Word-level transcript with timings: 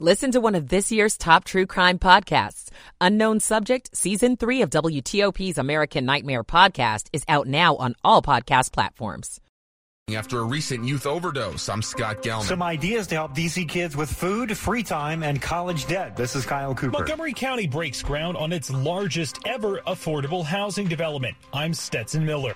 Listen 0.00 0.32
to 0.32 0.40
one 0.40 0.56
of 0.56 0.70
this 0.70 0.90
year's 0.90 1.16
top 1.16 1.44
true 1.44 1.66
crime 1.66 2.00
podcasts. 2.00 2.68
Unknown 3.00 3.38
Subject, 3.38 3.96
Season 3.96 4.36
3 4.36 4.62
of 4.62 4.70
WTOP's 4.70 5.56
American 5.56 6.04
Nightmare 6.04 6.42
podcast 6.42 7.06
is 7.12 7.22
out 7.28 7.46
now 7.46 7.76
on 7.76 7.94
all 8.02 8.20
podcast 8.20 8.72
platforms. 8.72 9.40
After 10.12 10.40
a 10.40 10.44
recent 10.44 10.84
youth 10.84 11.06
overdose, 11.06 11.68
I'm 11.68 11.80
Scott 11.80 12.24
Gelman. 12.24 12.42
Some 12.42 12.60
ideas 12.60 13.06
to 13.06 13.14
help 13.14 13.36
DC 13.36 13.68
kids 13.68 13.96
with 13.96 14.10
food, 14.10 14.58
free 14.58 14.82
time, 14.82 15.22
and 15.22 15.40
college 15.40 15.86
debt. 15.86 16.16
This 16.16 16.34
is 16.34 16.44
Kyle 16.44 16.74
Cooper. 16.74 16.98
Montgomery 16.98 17.32
County 17.32 17.68
breaks 17.68 18.02
ground 18.02 18.36
on 18.36 18.52
its 18.52 18.70
largest 18.72 19.38
ever 19.46 19.78
affordable 19.86 20.44
housing 20.44 20.88
development. 20.88 21.36
I'm 21.52 21.72
Stetson 21.72 22.26
Miller. 22.26 22.54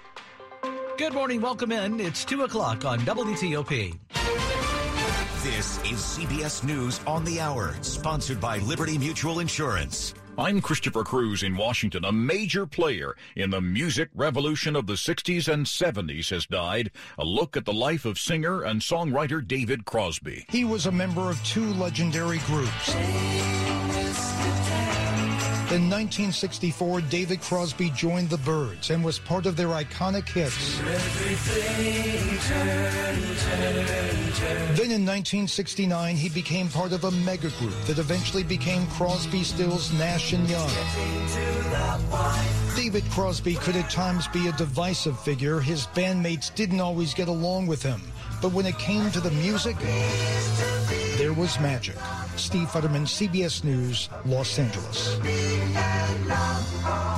Good 0.98 1.14
morning. 1.14 1.40
Welcome 1.40 1.70
in. 1.70 2.00
It's 2.00 2.24
2 2.24 2.42
o'clock 2.42 2.84
on 2.84 2.98
WTOP. 3.02 3.96
This 5.56 5.78
is 5.78 5.98
CBS 6.00 6.62
News 6.62 7.00
on 7.06 7.24
the 7.24 7.40
Hour, 7.40 7.74
sponsored 7.80 8.38
by 8.38 8.58
Liberty 8.58 8.98
Mutual 8.98 9.40
Insurance. 9.40 10.12
I'm 10.36 10.60
Christopher 10.60 11.04
Cruz 11.04 11.42
in 11.42 11.56
Washington. 11.56 12.04
A 12.04 12.12
major 12.12 12.66
player 12.66 13.16
in 13.34 13.48
the 13.48 13.62
music 13.62 14.10
revolution 14.14 14.76
of 14.76 14.86
the 14.86 14.92
60s 14.92 15.50
and 15.50 15.64
70s 15.64 16.28
has 16.28 16.44
died. 16.44 16.90
A 17.16 17.24
look 17.24 17.56
at 17.56 17.64
the 17.64 17.72
life 17.72 18.04
of 18.04 18.18
singer 18.18 18.62
and 18.62 18.82
songwriter 18.82 19.44
David 19.44 19.86
Crosby. 19.86 20.44
He 20.50 20.66
was 20.66 20.84
a 20.84 20.92
member 20.92 21.30
of 21.30 21.42
two 21.44 21.72
legendary 21.72 22.40
groups. 22.40 22.94
In 25.70 25.90
1964, 25.90 27.02
David 27.02 27.42
Crosby 27.42 27.90
joined 27.90 28.30
the 28.30 28.38
Byrds 28.38 28.88
and 28.88 29.04
was 29.04 29.18
part 29.18 29.44
of 29.44 29.54
their 29.54 29.68
iconic 29.68 30.26
hits. 30.26 30.78
Then 34.78 34.90
in 34.90 35.04
1969, 35.04 36.16
he 36.16 36.30
became 36.30 36.68
part 36.70 36.92
of 36.92 37.04
a 37.04 37.10
mega 37.10 37.50
group 37.58 37.74
that 37.86 37.98
eventually 37.98 38.42
became 38.44 38.86
Crosby, 38.86 39.44
Stills, 39.44 39.92
Nash 39.92 40.32
and 40.32 40.48
Young. 40.48 40.70
David 42.74 43.04
Crosby 43.10 43.56
could 43.56 43.76
at 43.76 43.90
times 43.90 44.26
be 44.28 44.48
a 44.48 44.52
divisive 44.52 45.20
figure. 45.20 45.60
His 45.60 45.86
bandmates 45.88 46.54
didn't 46.54 46.80
always 46.80 47.12
get 47.12 47.28
along 47.28 47.66
with 47.66 47.82
him. 47.82 48.00
But 48.40 48.52
when 48.52 48.64
it 48.64 48.78
came 48.78 49.10
to 49.10 49.20
the 49.20 49.32
music, 49.32 49.76
there 51.18 51.34
was 51.34 51.60
magic. 51.60 51.96
Steve 52.38 52.68
Futterman, 52.68 53.02
CBS 53.02 53.64
News, 53.64 54.08
Los 54.24 54.58
Angeles. 54.58 55.18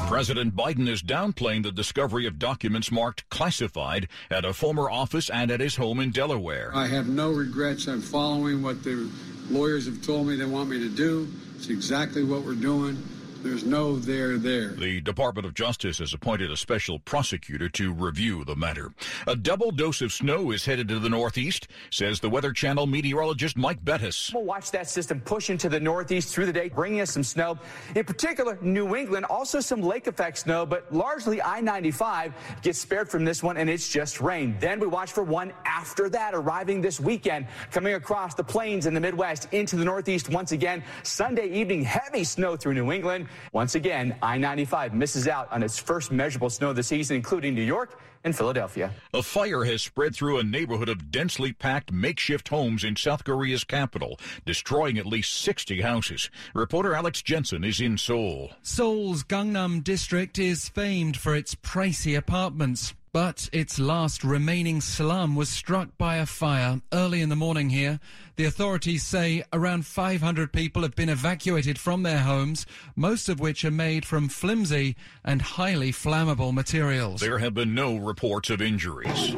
President 0.08 0.56
Biden 0.56 0.88
is 0.88 1.02
downplaying 1.02 1.62
the 1.62 1.70
discovery 1.70 2.26
of 2.26 2.38
documents 2.38 2.90
marked 2.90 3.28
classified 3.28 4.08
at 4.30 4.44
a 4.44 4.52
former 4.54 4.90
office 4.90 5.28
and 5.28 5.50
at 5.50 5.60
his 5.60 5.76
home 5.76 6.00
in 6.00 6.10
Delaware. 6.10 6.70
I 6.74 6.86
have 6.86 7.08
no 7.08 7.30
regrets. 7.30 7.86
I'm 7.86 8.00
following 8.00 8.62
what 8.62 8.82
the 8.82 9.10
lawyers 9.50 9.86
have 9.86 10.02
told 10.02 10.26
me 10.26 10.36
they 10.36 10.46
want 10.46 10.70
me 10.70 10.78
to 10.78 10.88
do. 10.88 11.28
It's 11.56 11.68
exactly 11.68 12.24
what 12.24 12.42
we're 12.42 12.54
doing. 12.54 12.96
There's 13.42 13.64
no 13.64 13.96
there 13.96 14.36
there. 14.36 14.68
The 14.68 15.00
Department 15.00 15.46
of 15.46 15.54
Justice 15.54 15.98
has 15.98 16.12
appointed 16.12 16.50
a 16.50 16.56
special 16.56 16.98
prosecutor 16.98 17.70
to 17.70 17.90
review 17.90 18.44
the 18.44 18.54
matter. 18.54 18.92
A 19.26 19.34
double 19.34 19.70
dose 19.70 20.02
of 20.02 20.12
snow 20.12 20.50
is 20.50 20.66
headed 20.66 20.88
to 20.88 20.98
the 20.98 21.08
Northeast, 21.08 21.68
says 21.88 22.20
the 22.20 22.28
Weather 22.28 22.52
Channel 22.52 22.86
meteorologist 22.86 23.56
Mike 23.56 23.82
Bettes. 23.82 24.34
We'll 24.34 24.44
watch 24.44 24.70
that 24.72 24.90
system 24.90 25.22
push 25.22 25.48
into 25.48 25.70
the 25.70 25.80
Northeast 25.80 26.34
through 26.34 26.46
the 26.46 26.52
day, 26.52 26.68
bringing 26.68 27.00
us 27.00 27.12
some 27.12 27.24
snow. 27.24 27.58
In 27.96 28.04
particular, 28.04 28.58
New 28.60 28.94
England, 28.94 29.24
also 29.24 29.60
some 29.60 29.80
lake 29.80 30.06
effect 30.06 30.36
snow, 30.36 30.66
but 30.66 30.92
largely 30.92 31.40
I-95 31.40 32.34
gets 32.60 32.78
spared 32.78 33.08
from 33.08 33.24
this 33.24 33.42
one, 33.42 33.56
and 33.56 33.70
it's 33.70 33.88
just 33.88 34.20
rain. 34.20 34.54
Then 34.60 34.78
we 34.80 34.86
watch 34.86 35.12
for 35.12 35.22
one 35.22 35.54
after 35.64 36.10
that, 36.10 36.34
arriving 36.34 36.82
this 36.82 37.00
weekend, 37.00 37.46
coming 37.70 37.94
across 37.94 38.34
the 38.34 38.44
plains 38.44 38.84
in 38.84 38.92
the 38.92 39.00
Midwest 39.00 39.48
into 39.52 39.76
the 39.76 39.84
Northeast 39.84 40.28
once 40.28 40.52
again. 40.52 40.84
Sunday 41.04 41.48
evening, 41.48 41.82
heavy 41.82 42.22
snow 42.22 42.54
through 42.54 42.74
New 42.74 42.92
England. 42.92 43.28
Once 43.52 43.74
again, 43.74 44.14
I 44.22 44.38
95 44.38 44.94
misses 44.94 45.28
out 45.28 45.50
on 45.52 45.62
its 45.62 45.78
first 45.78 46.12
measurable 46.12 46.50
snow 46.50 46.70
of 46.70 46.76
the 46.76 46.82
season, 46.82 47.16
including 47.16 47.54
New 47.54 47.62
York 47.62 47.98
and 48.24 48.36
Philadelphia. 48.36 48.92
A 49.14 49.22
fire 49.22 49.64
has 49.64 49.82
spread 49.82 50.14
through 50.14 50.38
a 50.38 50.42
neighborhood 50.42 50.88
of 50.88 51.10
densely 51.10 51.52
packed 51.52 51.92
makeshift 51.92 52.48
homes 52.48 52.84
in 52.84 52.96
South 52.96 53.24
Korea's 53.24 53.64
capital, 53.64 54.18
destroying 54.44 54.98
at 54.98 55.06
least 55.06 55.32
60 55.42 55.80
houses. 55.80 56.30
Reporter 56.54 56.94
Alex 56.94 57.22
Jensen 57.22 57.64
is 57.64 57.80
in 57.80 57.96
Seoul. 57.96 58.52
Seoul's 58.62 59.24
Gangnam 59.24 59.82
district 59.82 60.38
is 60.38 60.68
famed 60.68 61.16
for 61.16 61.34
its 61.34 61.54
pricey 61.54 62.16
apartments. 62.16 62.94
But 63.12 63.50
its 63.52 63.80
last 63.80 64.22
remaining 64.22 64.80
slum 64.80 65.34
was 65.34 65.48
struck 65.48 65.98
by 65.98 66.16
a 66.16 66.26
fire 66.26 66.80
early 66.92 67.20
in 67.22 67.28
the 67.28 67.34
morning 67.34 67.70
here. 67.70 67.98
The 68.36 68.44
authorities 68.44 69.02
say 69.02 69.42
around 69.52 69.84
500 69.84 70.52
people 70.52 70.82
have 70.82 70.94
been 70.94 71.08
evacuated 71.08 71.76
from 71.76 72.04
their 72.04 72.20
homes, 72.20 72.66
most 72.94 73.28
of 73.28 73.40
which 73.40 73.64
are 73.64 73.70
made 73.72 74.06
from 74.06 74.28
flimsy 74.28 74.94
and 75.24 75.42
highly 75.42 75.90
flammable 75.90 76.54
materials. 76.54 77.20
There 77.20 77.38
have 77.38 77.54
been 77.54 77.74
no 77.74 77.96
reports 77.96 78.48
of 78.48 78.62
injuries. 78.62 79.34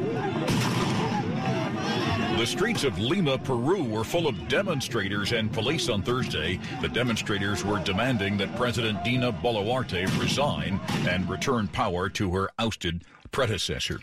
The 2.37 2.47
streets 2.47 2.83
of 2.83 2.99
Lima, 2.99 3.37
Peru 3.37 3.83
were 3.83 4.03
full 4.03 4.27
of 4.27 4.47
demonstrators 4.49 5.31
and 5.31 5.51
police 5.51 5.87
on 5.87 6.01
Thursday. 6.01 6.59
The 6.81 6.89
demonstrators 6.89 7.63
were 7.63 7.79
demanding 7.79 8.37
that 8.37 8.55
President 8.55 9.03
Dina 9.03 9.31
Boluarte 9.31 10.05
resign 10.19 10.79
and 11.07 11.29
return 11.29 11.67
power 11.69 12.09
to 12.09 12.31
her 12.31 12.49
ousted 12.59 13.05
predecessor. 13.33 13.99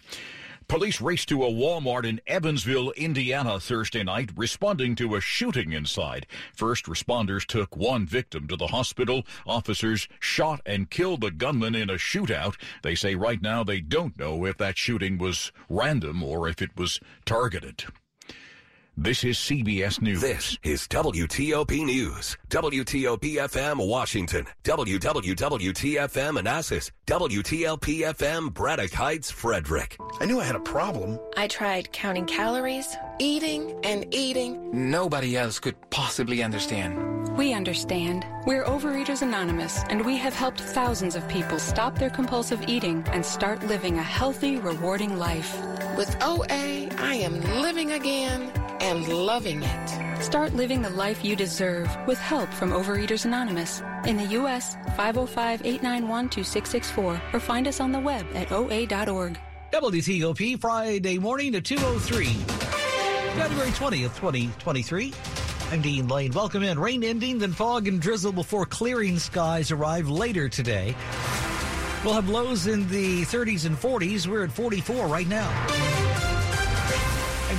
Police 0.69 1.01
raced 1.01 1.29
to 1.31 1.43
a 1.43 1.51
Walmart 1.51 2.05
in 2.05 2.21
Evansville, 2.29 2.93
Indiana 2.93 3.59
Thursday 3.59 4.05
night, 4.05 4.31
responding 4.37 4.95
to 4.95 5.17
a 5.17 5.21
shooting 5.21 5.73
inside. 5.73 6.29
First 6.55 6.85
responders 6.85 7.45
took 7.45 7.77
one 7.77 8.07
victim 8.07 8.47
to 8.47 8.57
the 8.57 8.69
hospital. 8.69 9.25
Officers 9.47 10.07
shot 10.21 10.61
and 10.65 10.89
killed 10.89 11.23
the 11.23 11.33
gunman 11.33 11.75
in 11.75 11.91
a 11.91 11.95
shootout. 11.95 12.55
They 12.83 12.95
say 12.95 13.17
right 13.17 13.43
now 13.43 13.65
they 13.65 13.81
don't 13.81 14.17
know 14.17 14.45
if 14.45 14.59
that 14.59 14.79
shooting 14.79 15.19
was 15.19 15.51
random 15.69 16.23
or 16.23 16.49
if 16.49 16.63
it 16.63 16.77
was 16.77 17.01
targeted. 17.25 17.87
This 19.03 19.25
is 19.25 19.39
CBS 19.39 20.03
News. 20.03 20.21
This 20.21 20.59
is 20.63 20.87
WTOP 20.89 21.87
News. 21.87 22.37
WTOP 22.51 23.37
FM 23.37 23.89
Washington. 23.89 24.45
WWWTFM 24.65 26.35
Manassas. 26.35 26.93
WTLP 27.07 28.01
FM 28.13 28.53
Braddock 28.53 28.93
Heights 28.93 29.31
Frederick. 29.31 29.97
I 30.21 30.27
knew 30.27 30.39
I 30.39 30.45
had 30.45 30.55
a 30.55 30.61
problem. 30.61 31.19
I 31.39 31.47
tried 31.47 31.91
counting 31.93 32.27
calories, 32.27 32.95
eating 33.19 33.75
and 33.85 34.05
eating. 34.15 34.91
Nobody 34.91 35.35
else 35.35 35.59
could 35.59 35.77
possibly 35.89 36.43
understand. 36.43 37.27
We 37.39 37.55
understand. 37.55 38.27
We're 38.45 38.65
Overeaters 38.65 39.23
Anonymous, 39.23 39.83
and 39.89 40.05
we 40.05 40.19
have 40.19 40.35
helped 40.35 40.61
thousands 40.61 41.17
of 41.17 41.27
people 41.27 41.59
stop 41.59 41.99
their 41.99 42.11
compulsive 42.11 42.69
eating 42.69 43.03
and 43.13 43.25
start 43.25 43.67
living 43.67 43.97
a 43.97 44.03
healthy, 44.03 44.59
rewarding 44.59 45.17
life. 45.17 45.59
With 45.97 46.15
OA, 46.21 46.91
I 46.99 47.15
am 47.15 47.41
living 47.63 47.93
again 47.93 48.53
and 48.81 49.07
loving 49.09 49.63
it. 49.63 50.23
Start 50.23 50.55
living 50.55 50.83
the 50.83 50.91
life 50.91 51.25
you 51.25 51.37
deserve 51.37 51.89
with 52.07 52.19
help 52.19 52.53
from 52.53 52.73
Overeaters 52.73 53.25
Anonymous. 53.25 53.83
In 54.05 54.17
the 54.17 54.27
U.S., 54.41 54.75
505 54.97 55.65
891 55.65 56.29
2664 56.29 57.21
or 57.33 57.41
find 57.41 57.69
us 57.69 57.81
on 57.81 57.93
the 57.93 58.01
web 58.01 58.27
at 58.35 58.51
oa.org. 58.51 59.39
WTOP 59.73 60.61
Friday 60.61 61.19
morning 61.19 61.53
to 61.53 61.61
203, 61.61 62.25
January 63.37 63.71
20th, 63.71 64.17
2023. 64.17 65.15
I'm 65.71 65.81
Dean 65.81 66.09
Lane. 66.09 66.33
Welcome 66.33 66.65
in. 66.65 66.79
Rain 66.79 67.05
ending, 67.05 67.39
then 67.39 67.53
fog 67.53 67.87
and 67.87 68.01
drizzle 68.01 68.33
before 68.33 68.67
clearing 68.67 69.21
skies 69.21 69.71
arrive 69.71 70.09
later 70.09 70.49
today. 70.49 70.97
We'll 72.05 72.15
have 72.15 72.29
lows 72.29 72.67
in 72.67 72.89
the 72.89 73.23
30s 73.23 73.67
and 73.67 73.77
40s. 73.77 74.27
We're 74.27 74.45
at 74.45 74.51
44 74.51 75.07
right 75.07 75.29
now. 75.29 76.00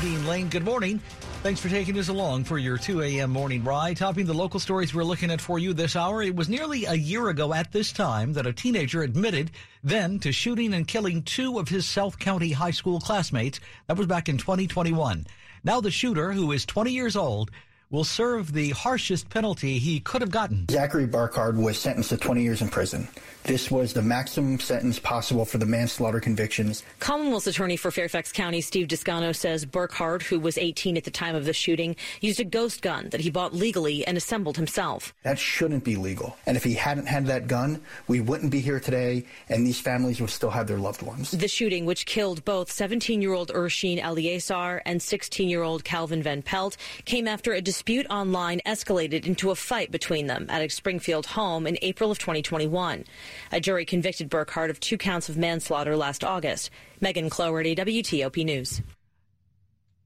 Dean 0.01 0.25
Lane. 0.25 0.49
Good 0.49 0.65
morning. 0.65 0.99
Thanks 1.43 1.59
for 1.59 1.69
taking 1.69 1.99
us 1.99 2.07
along 2.07 2.45
for 2.45 2.57
your 2.57 2.75
2 2.75 3.03
a.m. 3.03 3.29
morning 3.29 3.63
ride. 3.63 3.97
Topping 3.97 4.25
the 4.25 4.33
local 4.33 4.59
stories 4.59 4.95
we're 4.95 5.03
looking 5.03 5.29
at 5.29 5.39
for 5.39 5.59
you 5.59 5.73
this 5.73 5.95
hour, 5.95 6.23
it 6.23 6.35
was 6.35 6.49
nearly 6.49 6.85
a 6.85 6.95
year 6.95 7.29
ago 7.29 7.53
at 7.53 7.71
this 7.71 7.91
time 7.91 8.33
that 8.33 8.47
a 8.47 8.53
teenager 8.53 9.03
admitted 9.03 9.51
then 9.83 10.17
to 10.17 10.31
shooting 10.31 10.73
and 10.73 10.87
killing 10.87 11.21
two 11.21 11.59
of 11.59 11.69
his 11.69 11.87
South 11.87 12.17
County 12.17 12.51
high 12.51 12.71
school 12.71 12.99
classmates. 12.99 13.59
That 13.85 13.97
was 13.97 14.07
back 14.07 14.27
in 14.27 14.39
2021. 14.39 15.27
Now 15.63 15.81
the 15.81 15.91
shooter, 15.91 16.31
who 16.31 16.51
is 16.51 16.65
20 16.65 16.91
years 16.91 17.15
old, 17.15 17.51
will 17.91 18.05
serve 18.05 18.53
the 18.53 18.69
harshest 18.71 19.29
penalty 19.29 19.77
he 19.77 19.99
could 19.99 20.21
have 20.21 20.31
gotten. 20.31 20.65
Zachary 20.71 21.05
Burkhardt 21.05 21.55
was 21.55 21.77
sentenced 21.77 22.09
to 22.09 22.17
20 22.17 22.41
years 22.41 22.61
in 22.61 22.69
prison. 22.69 23.07
This 23.43 23.69
was 23.69 23.91
the 23.91 24.01
maximum 24.01 24.59
sentence 24.59 24.97
possible 24.97 25.45
for 25.45 25.57
the 25.57 25.65
manslaughter 25.65 26.19
convictions. 26.19 26.83
Commonwealth's 26.99 27.47
attorney 27.47 27.75
for 27.75 27.91
Fairfax 27.91 28.31
County, 28.31 28.61
Steve 28.61 28.87
Descano, 28.87 29.35
says 29.35 29.65
Burkhardt, 29.65 30.23
who 30.23 30.39
was 30.39 30.57
18 30.57 30.95
at 30.95 31.03
the 31.03 31.11
time 31.11 31.35
of 31.35 31.45
the 31.45 31.53
shooting, 31.53 31.95
used 32.21 32.39
a 32.39 32.45
ghost 32.45 32.81
gun 32.81 33.09
that 33.09 33.19
he 33.19 33.29
bought 33.29 33.53
legally 33.53 34.05
and 34.05 34.15
assembled 34.15 34.55
himself. 34.55 35.13
That 35.23 35.37
shouldn't 35.37 35.83
be 35.83 35.95
legal. 35.95 36.37
And 36.45 36.55
if 36.55 36.63
he 36.63 36.75
hadn't 36.75 37.07
had 37.07 37.25
that 37.27 37.47
gun, 37.47 37.81
we 38.07 38.21
wouldn't 38.21 38.51
be 38.51 38.61
here 38.61 38.79
today, 38.79 39.25
and 39.49 39.67
these 39.67 39.79
families 39.79 40.21
would 40.21 40.29
still 40.29 40.51
have 40.51 40.67
their 40.67 40.77
loved 40.79 41.01
ones. 41.01 41.31
The 41.31 41.47
shooting, 41.47 41.85
which 41.85 42.05
killed 42.05 42.45
both 42.45 42.71
17 42.71 43.21
year 43.21 43.33
old 43.33 43.49
Ursheen 43.49 43.99
Eleazar 43.99 44.81
and 44.85 45.01
16 45.01 45.49
year 45.49 45.63
old 45.63 45.83
Calvin 45.83 46.23
Van 46.23 46.41
Pelt, 46.41 46.77
came 47.05 47.27
after 47.27 47.53
a 47.53 47.61
dispute 47.61 47.80
dispute 47.81 48.05
online 48.11 48.61
escalated 48.63 49.25
into 49.25 49.49
a 49.49 49.55
fight 49.55 49.89
between 49.89 50.27
them 50.27 50.45
at 50.49 50.61
a 50.61 50.69
Springfield 50.69 51.25
home 51.25 51.65
in 51.65 51.79
April 51.81 52.11
of 52.11 52.19
2021. 52.19 53.03
A 53.51 53.59
jury 53.59 53.85
convicted 53.85 54.29
Burkhart 54.29 54.69
of 54.69 54.79
two 54.79 54.99
counts 54.99 55.29
of 55.29 55.35
manslaughter 55.35 55.97
last 55.97 56.23
August. 56.23 56.69
Megan 56.99 57.27
Cloherty, 57.27 57.75
WTOP 57.75 58.45
News. 58.45 58.83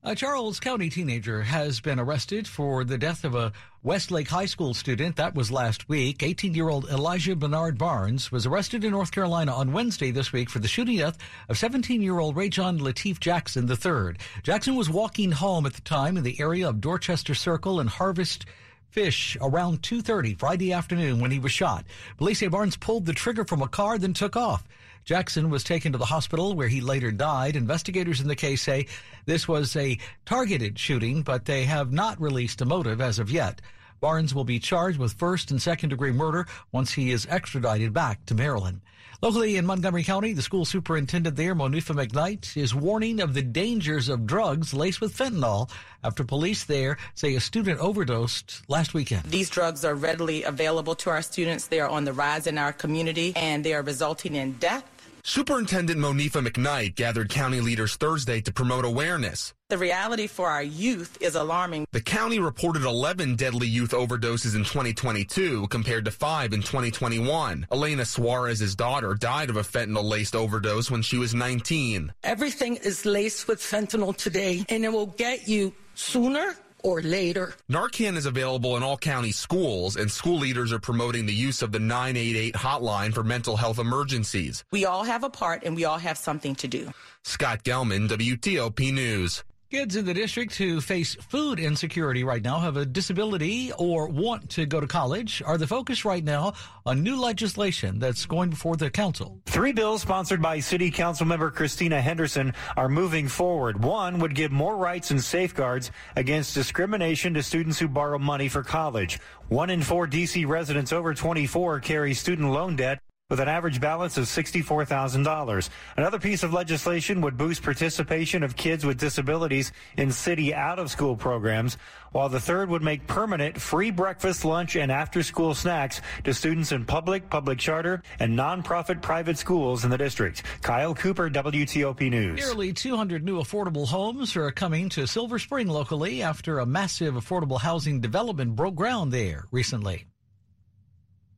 A 0.07 0.13
Charles 0.13 0.59
County 0.59 0.91
teenager 0.91 1.41
has 1.41 1.79
been 1.79 1.99
arrested 1.99 2.47
for 2.47 2.83
the 2.83 2.95
death 2.95 3.25
of 3.25 3.33
a 3.33 3.51
Westlake 3.81 4.27
High 4.27 4.45
School 4.45 4.75
student. 4.75 5.15
That 5.15 5.33
was 5.33 5.51
last 5.51 5.89
week. 5.89 6.21
18 6.21 6.53
year 6.53 6.69
old 6.69 6.87
Elijah 6.89 7.35
Bernard 7.35 7.79
Barnes 7.79 8.31
was 8.31 8.45
arrested 8.45 8.83
in 8.83 8.91
North 8.91 9.09
Carolina 9.09 9.51
on 9.51 9.73
Wednesday 9.73 10.11
this 10.11 10.31
week 10.31 10.51
for 10.51 10.59
the 10.59 10.67
shooting 10.67 10.97
death 10.97 11.17
of 11.49 11.57
17 11.57 12.03
year 12.03 12.19
old 12.19 12.35
Rayjon 12.35 12.79
Latif 12.79 13.19
Jackson 13.19 13.67
III. 13.67 14.15
Jackson 14.43 14.75
was 14.75 14.91
walking 14.91 15.31
home 15.31 15.65
at 15.65 15.73
the 15.73 15.81
time 15.81 16.17
in 16.17 16.23
the 16.23 16.39
area 16.39 16.69
of 16.69 16.79
Dorchester 16.79 17.33
Circle 17.33 17.79
and 17.79 17.89
Harvest 17.89 18.45
Fish 18.91 19.35
around 19.41 19.81
2.30 19.81 20.37
Friday 20.37 20.71
afternoon 20.71 21.19
when 21.19 21.31
he 21.31 21.39
was 21.39 21.51
shot. 21.51 21.83
Police 22.17 22.39
say 22.39 22.47
Barnes 22.47 22.77
pulled 22.77 23.07
the 23.07 23.13
trigger 23.13 23.43
from 23.43 23.63
a 23.63 23.67
car, 23.67 23.97
then 23.97 24.13
took 24.13 24.37
off. 24.37 24.63
Jackson 25.05 25.51
was 25.51 25.63
taken 25.63 25.91
to 25.91 25.99
the 25.99 26.05
hospital 26.05 26.55
where 26.55 26.67
he 26.67 26.81
later 26.81 27.11
died. 27.11 27.55
Investigators 27.55 28.21
in 28.21 28.27
the 28.27 28.35
case 28.35 28.63
say 28.63 28.87
this 29.25 29.47
was 29.47 29.75
a 29.75 29.99
targeted 30.25 30.79
shooting, 30.79 31.21
but 31.21 31.45
they 31.45 31.63
have 31.65 31.93
not 31.93 32.19
released 32.19 32.59
a 32.61 32.65
motive 32.65 32.99
as 32.99 33.19
of 33.19 33.29
yet. 33.29 33.61
Barnes 34.01 34.33
will 34.33 34.43
be 34.43 34.59
charged 34.59 34.97
with 34.97 35.13
first 35.13 35.51
and 35.51 35.61
second 35.61 35.89
degree 35.89 36.11
murder 36.11 36.47
once 36.71 36.91
he 36.93 37.11
is 37.11 37.27
extradited 37.29 37.93
back 37.93 38.25
to 38.25 38.33
Maryland. 38.35 38.81
Locally 39.21 39.55
in 39.57 39.65
Montgomery 39.65 40.03
County, 40.03 40.33
the 40.33 40.41
school 40.41 40.65
superintendent 40.65 41.35
there, 41.35 41.55
Monifa 41.55 41.95
McKnight, 41.95 42.57
is 42.57 42.75
warning 42.75 43.21
of 43.21 43.33
the 43.33 43.41
dangers 43.41 44.09
of 44.09 44.25
drugs 44.25 44.73
laced 44.73 45.01
with 45.01 45.15
fentanyl 45.15 45.69
after 46.03 46.23
police 46.23 46.65
there 46.65 46.97
say 47.13 47.35
a 47.35 47.39
student 47.39 47.79
overdosed 47.79 48.63
last 48.67 48.93
weekend. 48.93 49.23
These 49.23 49.49
drugs 49.49 49.85
are 49.85 49.95
readily 49.95 50.43
available 50.43 50.95
to 50.95 51.11
our 51.11 51.21
students. 51.21 51.67
They 51.67 51.79
are 51.79 51.89
on 51.89 52.03
the 52.03 52.13
rise 52.13 52.45
in 52.47 52.57
our 52.57 52.73
community 52.73 53.33
and 53.35 53.63
they 53.63 53.73
are 53.73 53.83
resulting 53.83 54.35
in 54.35 54.53
death 54.53 54.83
Superintendent 55.27 55.99
Monifa 55.99 56.47
McKnight 56.47 56.93
gathered 56.93 57.29
county 57.29 57.59
leaders 57.59 57.95
Thursday 57.95 58.41
to 58.41 58.53
promote 58.53 58.85
awareness. 58.85 59.55
The 59.69 59.77
reality 59.79 60.27
for 60.27 60.49
our 60.49 60.61
youth 60.61 61.17
is 61.19 61.33
alarming. 61.33 61.87
The 61.91 61.99
county 61.99 62.37
reported 62.37 62.83
11 62.83 63.35
deadly 63.35 63.65
youth 63.65 63.89
overdoses 63.89 64.55
in 64.55 64.63
2022 64.63 65.67
compared 65.69 66.05
to 66.05 66.11
5 66.11 66.53
in 66.53 66.61
2021. 66.61 67.65
Elena 67.71 68.05
Suarez's 68.05 68.75
daughter 68.75 69.15
died 69.15 69.49
of 69.49 69.57
a 69.57 69.61
fentanyl-laced 69.61 70.35
overdose 70.35 70.91
when 70.91 71.01
she 71.01 71.17
was 71.17 71.33
19. 71.33 72.13
Everything 72.23 72.75
is 72.75 73.03
laced 73.03 73.47
with 73.47 73.59
fentanyl 73.59 74.15
today, 74.15 74.63
and 74.69 74.85
it 74.85 74.93
will 74.93 75.07
get 75.07 75.47
you 75.47 75.73
sooner 75.95 76.55
or 76.85 77.01
later. 77.01 77.55
Narcan 77.69 78.15
is 78.15 78.27
available 78.27 78.77
in 78.77 78.83
all 78.83 78.95
county 78.95 79.31
schools, 79.31 79.95
and 79.95 80.09
school 80.09 80.37
leaders 80.37 80.71
are 80.71 80.79
promoting 80.79 81.25
the 81.25 81.33
use 81.33 81.63
of 81.63 81.71
the 81.71 81.79
988 81.79 82.53
hotline 82.53 83.11
for 83.11 83.23
mental 83.23 83.57
health 83.57 83.79
emergencies. 83.79 84.63
We 84.71 84.85
all 84.85 85.03
have 85.03 85.23
a 85.23 85.29
part, 85.29 85.63
and 85.63 85.75
we 85.75 85.83
all 85.83 85.97
have 85.97 86.17
something 86.17 86.53
to 86.55 86.67
do. 86.67 86.91
Scott 87.23 87.63
Gelman, 87.63 88.07
WTOP 88.07 88.93
News. 88.93 89.43
Kids 89.71 89.95
in 89.95 90.05
the 90.05 90.13
district 90.13 90.53
who 90.55 90.79
face 90.79 91.15
food 91.15 91.59
insecurity 91.59 92.23
right 92.23 92.43
now 92.43 92.59
have 92.59 92.77
a 92.77 92.85
disability 92.85 93.71
or 93.79 94.07
want 94.07 94.47
to 94.51 94.67
go 94.67 94.79
to 94.79 94.85
college 94.85 95.41
are 95.43 95.57
the 95.57 95.65
focus 95.65 96.05
right 96.05 96.23
now 96.23 96.53
on 96.85 97.01
new 97.01 97.19
legislation 97.19 97.97
that's 97.97 98.27
going 98.27 98.51
before 98.51 98.77
the 98.77 98.91
council. 98.91 99.41
Three 99.47 99.71
bills 99.71 100.03
sponsored 100.03 100.39
by 100.39 100.59
City 100.59 100.91
Council 100.91 101.25
member 101.25 101.49
Christina 101.49 101.99
Henderson 101.99 102.53
are 102.77 102.87
moving 102.87 103.27
forward. 103.27 103.83
One 103.83 104.19
would 104.19 104.35
give 104.35 104.51
more 104.51 104.77
rights 104.77 105.09
and 105.09 105.21
safeguards 105.21 105.89
against 106.15 106.53
discrimination 106.53 107.33
to 107.33 107.41
students 107.41 107.79
who 107.79 107.87
borrow 107.87 108.19
money 108.19 108.49
for 108.49 108.61
college. 108.61 109.19
One 109.47 109.71
in 109.71 109.81
four 109.81 110.05
D.C. 110.05 110.45
residents 110.45 110.93
over 110.93 111.15
24 111.15 111.79
carry 111.79 112.13
student 112.13 112.51
loan 112.51 112.75
debt 112.75 113.01
with 113.31 113.39
an 113.39 113.47
average 113.47 113.81
balance 113.81 114.19
of 114.19 114.25
$64,000. 114.25 115.69
Another 115.97 116.19
piece 116.19 116.43
of 116.43 116.53
legislation 116.53 117.21
would 117.21 117.37
boost 117.37 117.63
participation 117.63 118.43
of 118.43 118.55
kids 118.55 118.85
with 118.85 118.99
disabilities 118.99 119.71
in 119.97 120.11
city 120.11 120.53
out 120.53 120.77
of 120.77 120.91
school 120.91 121.15
programs, 121.15 121.79
while 122.11 122.29
the 122.29 122.39
third 122.39 122.69
would 122.69 122.83
make 122.83 123.07
permanent 123.07 123.59
free 123.59 123.89
breakfast, 123.89 124.45
lunch, 124.45 124.75
and 124.75 124.91
after 124.91 125.23
school 125.23 125.55
snacks 125.55 126.01
to 126.23 126.35
students 126.35 126.71
in 126.71 126.85
public, 126.85 127.27
public 127.27 127.57
charter, 127.57 128.03
and 128.19 128.37
nonprofit 128.37 129.01
private 129.01 129.39
schools 129.39 129.83
in 129.83 129.89
the 129.89 129.97
district. 129.97 130.43
Kyle 130.61 130.93
Cooper, 130.93 131.27
WTOP 131.27 132.11
News. 132.11 132.35
Nearly 132.35 132.73
200 132.73 133.23
new 133.23 133.39
affordable 133.39 133.87
homes 133.87 134.35
are 134.35 134.51
coming 134.51 134.87
to 134.89 135.07
Silver 135.07 135.39
Spring 135.39 135.67
locally 135.67 136.21
after 136.21 136.59
a 136.59 136.65
massive 136.67 137.15
affordable 137.15 137.59
housing 137.59 137.99
development 138.01 138.55
broke 138.55 138.75
ground 138.75 139.11
there 139.11 139.45
recently. 139.49 140.05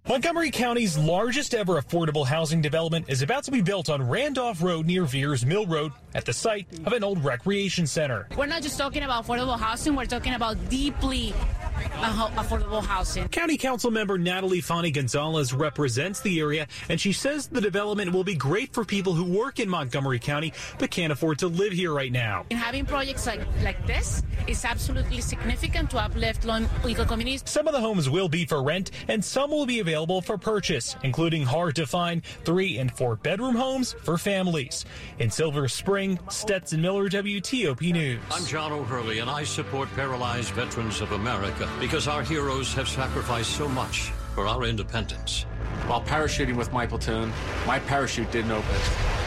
Montgomery 0.07 0.51
County's 0.51 0.97
largest 0.97 1.53
ever 1.53 1.81
affordable 1.81 2.25
housing 2.25 2.61
development 2.61 3.09
is 3.09 3.21
about 3.21 3.43
to 3.43 3.51
be 3.51 3.59
built 3.59 3.89
on 3.89 4.07
Randolph 4.07 4.63
Road 4.63 4.85
near 4.85 5.03
Veirs 5.03 5.43
Mill 5.43 5.65
Road 5.65 5.91
at 6.15 6.23
the 6.23 6.31
site 6.31 6.65
of 6.85 6.93
an 6.93 7.03
old 7.03 7.21
recreation 7.25 7.85
center. 7.85 8.25
We're 8.37 8.45
not 8.45 8.61
just 8.61 8.77
talking 8.77 9.03
about 9.03 9.25
affordable 9.25 9.59
housing, 9.59 9.95
we're 9.95 10.05
talking 10.05 10.33
about 10.33 10.69
deeply 10.69 11.33
Uh-huh, 11.77 12.29
affordable 12.41 12.83
housing. 12.83 13.27
County 13.29 13.57
Council 13.57 13.91
member 13.91 14.17
Natali 14.17 14.63
Fani-Gonzalez 14.63 15.53
represents 15.53 16.21
the 16.21 16.39
area, 16.39 16.67
and 16.89 16.99
she 16.99 17.11
says 17.11 17.47
the 17.47 17.61
development 17.61 18.13
will 18.13 18.23
be 18.23 18.35
great 18.35 18.73
for 18.73 18.85
people 18.85 19.13
who 19.13 19.23
work 19.23 19.59
in 19.59 19.69
Montgomery 19.69 20.19
County 20.19 20.53
but 20.79 20.91
can't 20.91 21.11
afford 21.11 21.39
to 21.39 21.47
live 21.47 21.73
here 21.73 21.93
right 21.93 22.11
now. 22.11 22.45
And 22.51 22.59
having 22.59 22.85
projects 22.85 23.25
like, 23.25 23.41
like 23.63 23.85
this 23.87 24.23
is 24.47 24.63
absolutely 24.63 25.21
significant 25.21 25.89
to 25.91 25.97
uplift 25.97 26.45
low-income 26.45 27.07
communities. 27.07 27.43
Some 27.45 27.67
of 27.67 27.73
the 27.73 27.81
homes 27.81 28.09
will 28.09 28.29
be 28.29 28.45
for 28.45 28.63
rent, 28.63 28.91
and 29.07 29.23
some 29.23 29.51
will 29.51 29.65
be 29.65 29.79
available 29.79 30.21
for 30.21 30.37
purchase, 30.37 30.95
including 31.03 31.43
hard-to-find 31.43 32.23
three 32.45 32.77
and 32.77 32.91
four 32.91 33.15
bedroom 33.15 33.55
homes 33.55 33.93
for 34.03 34.17
families. 34.17 34.85
In 35.19 35.29
Silver 35.29 35.67
Spring, 35.67 36.19
Stetson 36.29 36.81
Miller, 36.81 37.09
WTOP 37.09 37.91
News. 37.91 38.19
I'm 38.31 38.45
John 38.45 38.71
O'Hurley, 38.71 39.19
and 39.19 39.29
I 39.29 39.43
support 39.43 39.89
Paralyzed 39.95 40.51
Veterans 40.51 41.01
of 41.01 41.11
America 41.11 41.66
because 41.79 42.07
our 42.07 42.23
heroes 42.23 42.73
have 42.73 42.87
sacrificed 42.87 43.51
so 43.51 43.67
much 43.67 44.11
for 44.33 44.47
our 44.47 44.63
independence. 44.63 45.43
While 45.87 46.01
parachuting 46.01 46.55
with 46.55 46.73
my 46.73 46.85
platoon, 46.85 47.31
my 47.65 47.79
parachute 47.79 48.31
didn't 48.31 48.51
open. 48.51 48.75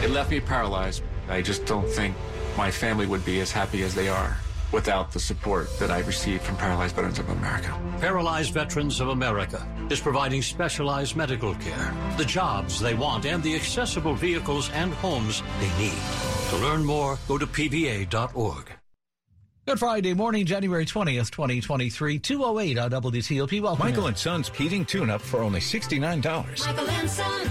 It 0.03 0.11
left 0.11 0.31
me 0.31 0.39
paralyzed. 0.39 1.03
I 1.29 1.41
just 1.41 1.65
don't 1.65 1.87
think 1.87 2.15
my 2.57 2.71
family 2.71 3.07
would 3.07 3.25
be 3.25 3.39
as 3.39 3.51
happy 3.51 3.83
as 3.83 3.95
they 3.95 4.09
are 4.09 4.37
without 4.71 5.11
the 5.11 5.19
support 5.19 5.67
that 5.79 5.91
I 5.91 5.99
received 5.99 6.43
from 6.43 6.55
Paralyzed 6.57 6.95
Veterans 6.95 7.19
of 7.19 7.29
America. 7.29 7.77
Paralyzed 7.99 8.53
Veterans 8.53 8.99
of 8.99 9.09
America 9.09 9.65
is 9.89 9.99
providing 9.99 10.41
specialized 10.41 11.15
medical 11.15 11.53
care, 11.55 11.93
the 12.17 12.25
jobs 12.25 12.79
they 12.79 12.93
want, 12.93 13.25
and 13.25 13.43
the 13.43 13.55
accessible 13.55 14.15
vehicles 14.15 14.69
and 14.71 14.93
homes 14.95 15.43
they 15.59 15.83
need. 15.83 15.99
To 16.49 16.57
learn 16.57 16.85
more, 16.85 17.17
go 17.27 17.37
to 17.37 17.47
pva.org. 17.47 18.71
Good 19.67 19.77
Friday 19.77 20.15
morning, 20.15 20.47
January 20.47 20.87
20th, 20.87 21.29
2023, 21.29 22.17
208 22.17 22.79
on 22.79 22.89
WTOP. 22.89 23.61
Welcome. 23.61 23.85
Michael 23.85 24.07
and 24.07 24.17
Son's 24.17 24.49
heating 24.49 24.83
tune-up 24.83 25.21
for 25.21 25.41
only 25.41 25.59
$69. 25.59 26.01
Michael 26.65 26.89
and 26.89 27.07
Son. 27.07 27.47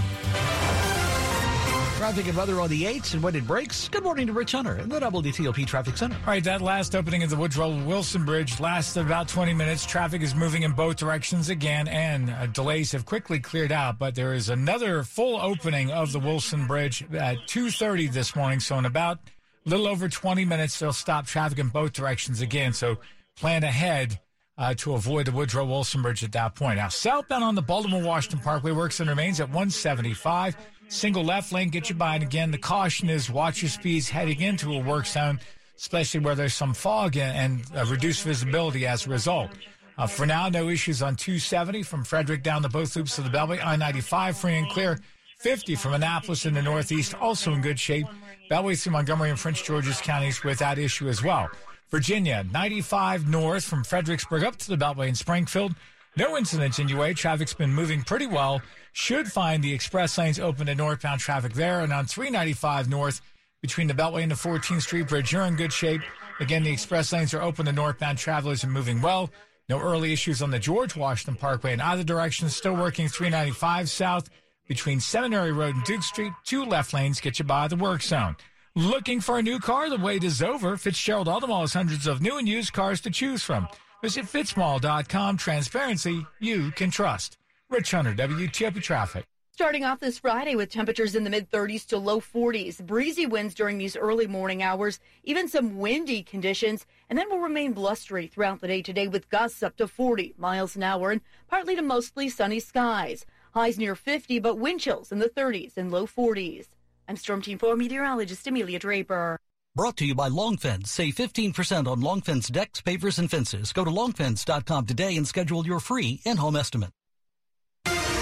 Traffic 1.95 2.27
and 2.27 2.35
weather 2.35 2.59
on 2.59 2.69
the 2.69 2.83
8s 2.83 3.13
and 3.13 3.23
when 3.23 3.33
it 3.35 3.47
breaks. 3.47 3.87
Good 3.87 4.03
morning 4.03 4.27
to 4.27 4.33
Rich 4.33 4.51
Hunter 4.51 4.77
in 4.79 4.89
the 4.89 4.99
WTOP 4.99 5.65
Traffic 5.65 5.95
Center. 5.95 6.15
All 6.15 6.33
right, 6.33 6.43
that 6.43 6.59
last 6.59 6.95
opening 6.95 7.23
of 7.23 7.29
the 7.29 7.37
Woodrow 7.37 7.85
Wilson 7.85 8.25
Bridge 8.25 8.59
lasted 8.59 9.05
about 9.05 9.29
20 9.29 9.53
minutes. 9.53 9.85
Traffic 9.85 10.21
is 10.21 10.35
moving 10.35 10.63
in 10.63 10.73
both 10.73 10.97
directions 10.97 11.47
again, 11.47 11.87
and 11.87 12.29
uh, 12.29 12.47
delays 12.47 12.91
have 12.91 13.05
quickly 13.05 13.39
cleared 13.39 13.71
out. 13.71 13.97
But 13.97 14.15
there 14.15 14.33
is 14.33 14.49
another 14.49 15.03
full 15.03 15.39
opening 15.39 15.91
of 15.91 16.11
the 16.11 16.19
Wilson 16.19 16.67
Bridge 16.67 17.03
at 17.13 17.37
2.30 17.47 18.11
this 18.11 18.35
morning, 18.35 18.59
so 18.59 18.77
in 18.77 18.85
about 18.85 19.19
a 19.19 19.30
little 19.65 19.87
over 19.87 20.09
20 20.09 20.45
minutes, 20.45 20.79
they'll 20.79 20.93
stop 20.93 21.27
traffic 21.27 21.59
in 21.59 21.67
both 21.67 21.93
directions 21.93 22.41
again. 22.41 22.73
So 22.73 22.97
plan 23.35 23.63
ahead 23.63 24.19
uh, 24.57 24.73
to 24.75 24.93
avoid 24.93 25.25
the 25.25 25.31
Woodrow 25.31 25.65
Wilson 25.65 26.01
Bridge 26.01 26.23
at 26.23 26.31
that 26.33 26.55
point. 26.55 26.77
Now, 26.77 26.89
southbound 26.89 27.43
on 27.43 27.55
the 27.55 27.61
Baltimore 27.61 28.03
Washington 28.03 28.39
Parkway 28.39 28.71
works 28.71 28.99
and 28.99 29.09
remains 29.09 29.39
at 29.39 29.47
175. 29.47 30.55
Single 30.87 31.23
left 31.23 31.51
lane, 31.51 31.69
get 31.69 31.89
you 31.89 31.95
by. 31.95 32.15
And 32.15 32.23
again, 32.23 32.51
the 32.51 32.57
caution 32.57 33.09
is 33.09 33.29
watch 33.29 33.61
your 33.61 33.69
speeds 33.69 34.09
heading 34.09 34.41
into 34.41 34.73
a 34.73 34.79
work 34.79 35.05
zone, 35.05 35.39
especially 35.77 36.19
where 36.19 36.35
there's 36.35 36.53
some 36.53 36.73
fog 36.73 37.17
and, 37.17 37.63
and 37.71 37.77
uh, 37.77 37.85
reduced 37.89 38.23
visibility 38.23 38.85
as 38.85 39.07
a 39.07 39.09
result. 39.09 39.51
Uh, 39.97 40.07
for 40.07 40.25
now, 40.25 40.49
no 40.49 40.69
issues 40.69 41.01
on 41.01 41.15
270 41.15 41.83
from 41.83 42.03
Frederick 42.03 42.43
down 42.43 42.61
to 42.61 42.69
both 42.69 42.95
loops 42.95 43.17
of 43.17 43.23
the 43.23 43.29
Beltway. 43.29 43.63
I 43.63 43.75
95 43.75 44.37
free 44.37 44.57
and 44.57 44.69
clear. 44.69 44.99
50 45.41 45.73
from 45.75 45.95
Annapolis 45.95 46.45
in 46.45 46.53
the 46.53 46.61
Northeast, 46.61 47.15
also 47.15 47.51
in 47.53 47.61
good 47.61 47.79
shape. 47.79 48.05
Beltway 48.49 48.79
through 48.79 48.91
Montgomery 48.91 49.31
and 49.31 49.39
Prince 49.39 49.61
George's 49.63 49.99
counties 49.99 50.43
without 50.43 50.77
issue 50.77 51.07
as 51.07 51.23
well. 51.23 51.49
Virginia, 51.89 52.45
95 52.53 53.27
north 53.27 53.63
from 53.63 53.83
Fredericksburg 53.83 54.43
up 54.43 54.55
to 54.57 54.67
the 54.69 54.77
Beltway 54.77 55.07
in 55.07 55.15
Springfield. 55.15 55.73
No 56.15 56.37
incidents 56.37 56.77
in 56.77 56.87
your 56.87 56.99
way. 56.99 57.15
Traffic's 57.15 57.55
been 57.55 57.73
moving 57.73 58.03
pretty 58.03 58.27
well. 58.27 58.61
Should 58.93 59.31
find 59.31 59.63
the 59.63 59.73
express 59.73 60.15
lanes 60.17 60.39
open 60.39 60.67
to 60.67 60.75
northbound 60.75 61.21
traffic 61.21 61.53
there. 61.53 61.79
And 61.79 61.91
on 61.91 62.05
395 62.05 62.87
north 62.87 63.21
between 63.61 63.87
the 63.87 63.93
Beltway 63.95 64.21
and 64.21 64.31
the 64.31 64.35
14th 64.35 64.83
Street 64.83 65.07
Bridge, 65.07 65.31
you're 65.31 65.43
in 65.43 65.55
good 65.55 65.73
shape. 65.73 66.01
Again, 66.39 66.63
the 66.63 66.71
express 66.71 67.11
lanes 67.13 67.33
are 67.33 67.41
open 67.41 67.65
to 67.65 67.71
northbound 67.71 68.19
travelers 68.19 68.63
and 68.63 68.71
moving 68.71 69.01
well. 69.01 69.31
No 69.69 69.79
early 69.79 70.13
issues 70.13 70.41
on 70.41 70.51
the 70.51 70.59
George 70.59 70.95
Washington 70.95 71.35
Parkway 71.35 71.73
in 71.73 71.81
either 71.81 72.03
direction. 72.03 72.49
Still 72.49 72.75
working 72.75 73.07
395 73.07 73.89
south 73.89 74.29
between 74.67 74.99
Seminary 74.99 75.51
Road 75.51 75.75
and 75.75 75.83
Duke 75.83 76.03
Street. 76.03 76.33
Two 76.45 76.65
left 76.65 76.93
lanes 76.93 77.19
get 77.19 77.39
you 77.39 77.45
by 77.45 77.67
the 77.67 77.75
work 77.75 78.01
zone. 78.01 78.35
Looking 78.75 79.19
for 79.19 79.37
a 79.37 79.43
new 79.43 79.59
car? 79.59 79.89
The 79.89 79.97
wait 79.97 80.23
is 80.23 80.41
over. 80.41 80.77
Fitzgerald 80.77 81.27
Automall 81.27 81.61
has 81.61 81.73
hundreds 81.73 82.07
of 82.07 82.21
new 82.21 82.37
and 82.37 82.47
used 82.47 82.71
cars 82.71 83.01
to 83.01 83.09
choose 83.09 83.43
from. 83.43 83.67
Visit 84.01 84.25
fitzmall.com. 84.25 85.37
Transparency 85.37 86.25
you 86.39 86.71
can 86.71 86.89
trust. 86.89 87.37
Rich 87.69 87.91
Hunter, 87.91 88.13
WTOP 88.13 88.81
Traffic. 88.81 89.25
Starting 89.53 89.83
off 89.83 89.99
this 89.99 90.17
Friday 90.17 90.55
with 90.55 90.71
temperatures 90.71 91.13
in 91.13 91.23
the 91.25 91.29
mid 91.29 91.51
30s 91.51 91.85
to 91.85 91.97
low 91.97 92.19
40s, 92.21 92.83
breezy 92.83 93.25
winds 93.25 93.53
during 93.53 93.77
these 93.77 93.97
early 93.97 94.25
morning 94.25 94.63
hours, 94.63 94.99
even 95.23 95.47
some 95.47 95.77
windy 95.77 96.23
conditions, 96.23 96.85
and 97.09 97.19
then 97.19 97.29
will 97.29 97.39
remain 97.39 97.73
blustery 97.73 98.27
throughout 98.27 98.61
the 98.61 98.67
day 98.67 98.81
today 98.81 99.07
with 99.07 99.29
gusts 99.29 99.61
up 99.61 99.75
to 99.77 99.87
40 99.87 100.33
miles 100.37 100.75
an 100.75 100.83
hour 100.83 101.11
and 101.11 101.21
partly 101.49 101.75
to 101.75 101.81
mostly 101.81 102.29
sunny 102.29 102.59
skies. 102.59 103.25
Highs 103.53 103.77
near 103.77 103.95
50, 103.95 104.39
but 104.39 104.57
wind 104.57 104.79
chills 104.79 105.11
in 105.11 105.19
the 105.19 105.29
30s 105.29 105.75
and 105.75 105.91
low 105.91 106.07
40s. 106.07 106.67
I'm 107.07 107.17
Storm 107.17 107.41
Team 107.41 107.57
4 107.57 107.75
meteorologist 107.75 108.47
Amelia 108.47 108.79
Draper. 108.79 109.37
Brought 109.75 109.97
to 109.97 110.05
you 110.05 110.15
by 110.15 110.29
Longfence. 110.29 110.87
Save 110.87 111.15
15% 111.15 111.87
on 111.87 112.01
Longfence 112.01 112.51
decks, 112.51 112.81
pavers, 112.81 113.19
and 113.19 113.29
fences. 113.29 113.73
Go 113.73 113.83
to 113.83 113.91
longfence.com 113.91 114.85
today 114.85 115.15
and 115.17 115.27
schedule 115.27 115.65
your 115.65 115.79
free 115.79 116.21
in-home 116.25 116.55
estimate. 116.55 116.91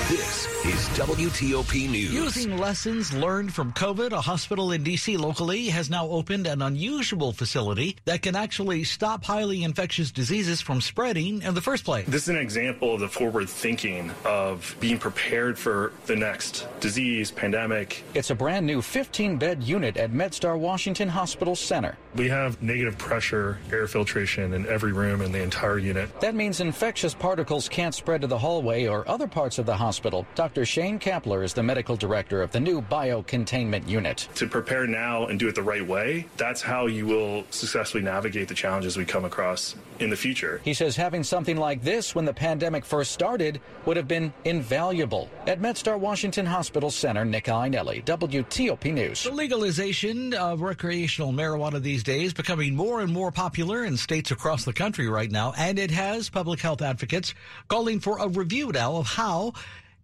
This 0.09 0.47
is 0.65 0.89
WTOP 0.97 1.87
News. 1.87 2.11
Using 2.11 2.57
lessons 2.57 3.13
learned 3.13 3.53
from 3.53 3.71
COVID, 3.73 4.11
a 4.11 4.19
hospital 4.21 4.71
in 4.71 4.81
D.C. 4.81 5.17
locally 5.17 5.67
has 5.67 5.91
now 5.91 6.07
opened 6.07 6.47
an 6.47 6.63
unusual 6.63 7.31
facility 7.31 7.95
that 8.05 8.23
can 8.23 8.35
actually 8.35 8.85
stop 8.85 9.23
highly 9.23 9.63
infectious 9.63 10.09
diseases 10.09 10.61
from 10.61 10.81
spreading 10.81 11.43
in 11.43 11.53
the 11.53 11.61
first 11.61 11.85
place. 11.85 12.07
This 12.07 12.23
is 12.23 12.29
an 12.29 12.37
example 12.37 12.95
of 12.95 13.01
the 13.01 13.07
forward 13.07 13.47
thinking 13.49 14.09
of 14.25 14.75
being 14.79 14.97
prepared 14.97 15.59
for 15.59 15.93
the 16.07 16.15
next 16.15 16.65
disease, 16.79 17.29
pandemic. 17.29 18.03
It's 18.15 18.31
a 18.31 18.35
brand 18.35 18.65
new 18.65 18.81
15 18.81 19.37
bed 19.37 19.61
unit 19.61 19.95
at 19.95 20.11
MedStar 20.11 20.57
Washington 20.57 21.09
Hospital 21.09 21.55
Center. 21.55 21.99
We 22.15 22.27
have 22.29 22.61
negative 22.61 22.97
pressure 22.97 23.59
air 23.71 23.87
filtration 23.87 24.53
in 24.53 24.65
every 24.67 24.93
room 24.93 25.21
in 25.21 25.31
the 25.31 25.41
entire 25.41 25.77
unit. 25.77 26.19
That 26.21 26.35
means 26.35 26.59
infectious 26.59 27.13
particles 27.13 27.69
can't 27.69 27.93
spread 27.93 28.21
to 28.21 28.27
the 28.27 28.37
hallway 28.37 28.87
or 28.87 29.07
other 29.07 29.27
parts 29.27 29.59
of 29.59 29.65
the 29.65 29.75
hospital. 29.75 30.25
Dr. 30.35 30.65
Shane 30.65 30.99
Kapler 30.99 31.43
is 31.43 31.53
the 31.53 31.63
medical 31.63 31.95
director 31.95 32.41
of 32.41 32.51
the 32.51 32.59
new 32.59 32.81
biocontainment 32.81 33.87
unit. 33.87 34.27
To 34.35 34.47
prepare 34.47 34.87
now 34.87 35.27
and 35.27 35.39
do 35.39 35.47
it 35.47 35.55
the 35.55 35.61
right 35.61 35.85
way, 35.85 36.25
that's 36.37 36.61
how 36.61 36.87
you 36.87 37.05
will 37.05 37.43
successfully 37.51 38.03
navigate 38.03 38.47
the 38.47 38.55
challenges 38.55 38.97
we 38.97 39.05
come 39.05 39.25
across 39.25 39.75
in 40.01 40.09
the 40.09 40.15
future. 40.15 40.61
He 40.63 40.73
says 40.73 40.95
having 40.95 41.23
something 41.23 41.57
like 41.57 41.81
this 41.81 42.15
when 42.15 42.25
the 42.25 42.33
pandemic 42.33 42.85
first 42.85 43.11
started 43.11 43.61
would 43.85 43.97
have 43.97 44.07
been 44.07 44.33
invaluable. 44.45 45.29
At 45.47 45.61
MedStar 45.61 45.99
Washington 45.99 46.45
Hospital 46.45 46.91
Center, 46.91 47.25
Nick 47.25 47.45
Iannelli, 47.45 48.03
WTOP 48.05 48.93
News. 48.93 49.23
The 49.23 49.31
legalization 49.31 50.33
of 50.33 50.61
recreational 50.61 51.31
marijuana 51.31 51.81
these 51.81 52.03
days 52.03 52.33
becoming 52.33 52.75
more 52.75 53.01
and 53.01 53.11
more 53.11 53.31
popular 53.31 53.83
in 53.83 53.97
states 53.97 54.31
across 54.31 54.65
the 54.65 54.73
country 54.73 55.07
right 55.07 55.31
now, 55.31 55.53
and 55.57 55.79
it 55.79 55.91
has 55.91 56.29
public 56.29 56.59
health 56.59 56.81
advocates 56.81 57.33
calling 57.67 57.99
for 57.99 58.19
a 58.19 58.27
review 58.27 58.71
now 58.71 58.95
of 58.97 59.07
how 59.07 59.53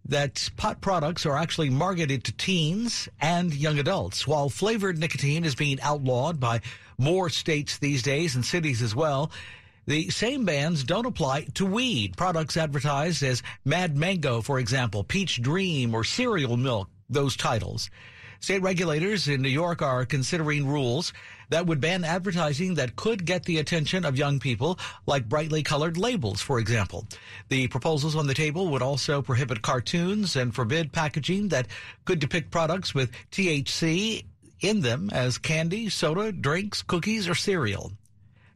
that 0.08 0.48
pot 0.56 0.80
products 0.80 1.26
are 1.26 1.36
actually 1.36 1.70
marketed 1.70 2.22
to 2.24 2.32
teens 2.32 3.08
and 3.20 3.52
young 3.52 3.78
adults, 3.78 4.26
while 4.26 4.48
flavored 4.48 4.98
nicotine 4.98 5.44
is 5.44 5.54
being 5.54 5.80
outlawed 5.80 6.38
by 6.38 6.60
more 6.98 7.28
states 7.28 7.78
these 7.78 8.02
days 8.02 8.34
and 8.34 8.44
cities 8.44 8.82
as 8.82 8.94
well. 8.94 9.30
The 9.86 10.10
same 10.10 10.44
bans 10.44 10.82
don't 10.82 11.06
apply 11.06 11.44
to 11.54 11.64
weed. 11.64 12.16
Products 12.16 12.56
advertised 12.56 13.22
as 13.22 13.44
Mad 13.64 13.96
Mango, 13.96 14.42
for 14.42 14.58
example, 14.58 15.04
Peach 15.04 15.40
Dream, 15.40 15.94
or 15.94 16.02
Cereal 16.02 16.56
Milk, 16.56 16.88
those 17.08 17.36
titles. 17.36 17.88
State 18.40 18.62
regulators 18.62 19.28
in 19.28 19.42
New 19.42 19.48
York 19.48 19.82
are 19.82 20.04
considering 20.04 20.66
rules 20.66 21.12
that 21.50 21.66
would 21.66 21.80
ban 21.80 22.04
advertising 22.04 22.74
that 22.74 22.96
could 22.96 23.24
get 23.24 23.44
the 23.44 23.58
attention 23.58 24.04
of 24.04 24.18
young 24.18 24.40
people, 24.40 24.76
like 25.06 25.28
brightly 25.28 25.62
colored 25.62 25.96
labels, 25.96 26.40
for 26.40 26.58
example. 26.58 27.06
The 27.48 27.68
proposals 27.68 28.16
on 28.16 28.26
the 28.26 28.34
table 28.34 28.68
would 28.68 28.82
also 28.82 29.22
prohibit 29.22 29.62
cartoons 29.62 30.34
and 30.34 30.52
forbid 30.52 30.92
packaging 30.92 31.48
that 31.48 31.68
could 32.04 32.18
depict 32.18 32.50
products 32.50 32.92
with 32.92 33.12
THC 33.30 34.24
in 34.60 34.80
them 34.80 35.10
as 35.12 35.38
candy, 35.38 35.88
soda, 35.90 36.32
drinks, 36.32 36.82
cookies, 36.82 37.28
or 37.28 37.36
cereal. 37.36 37.92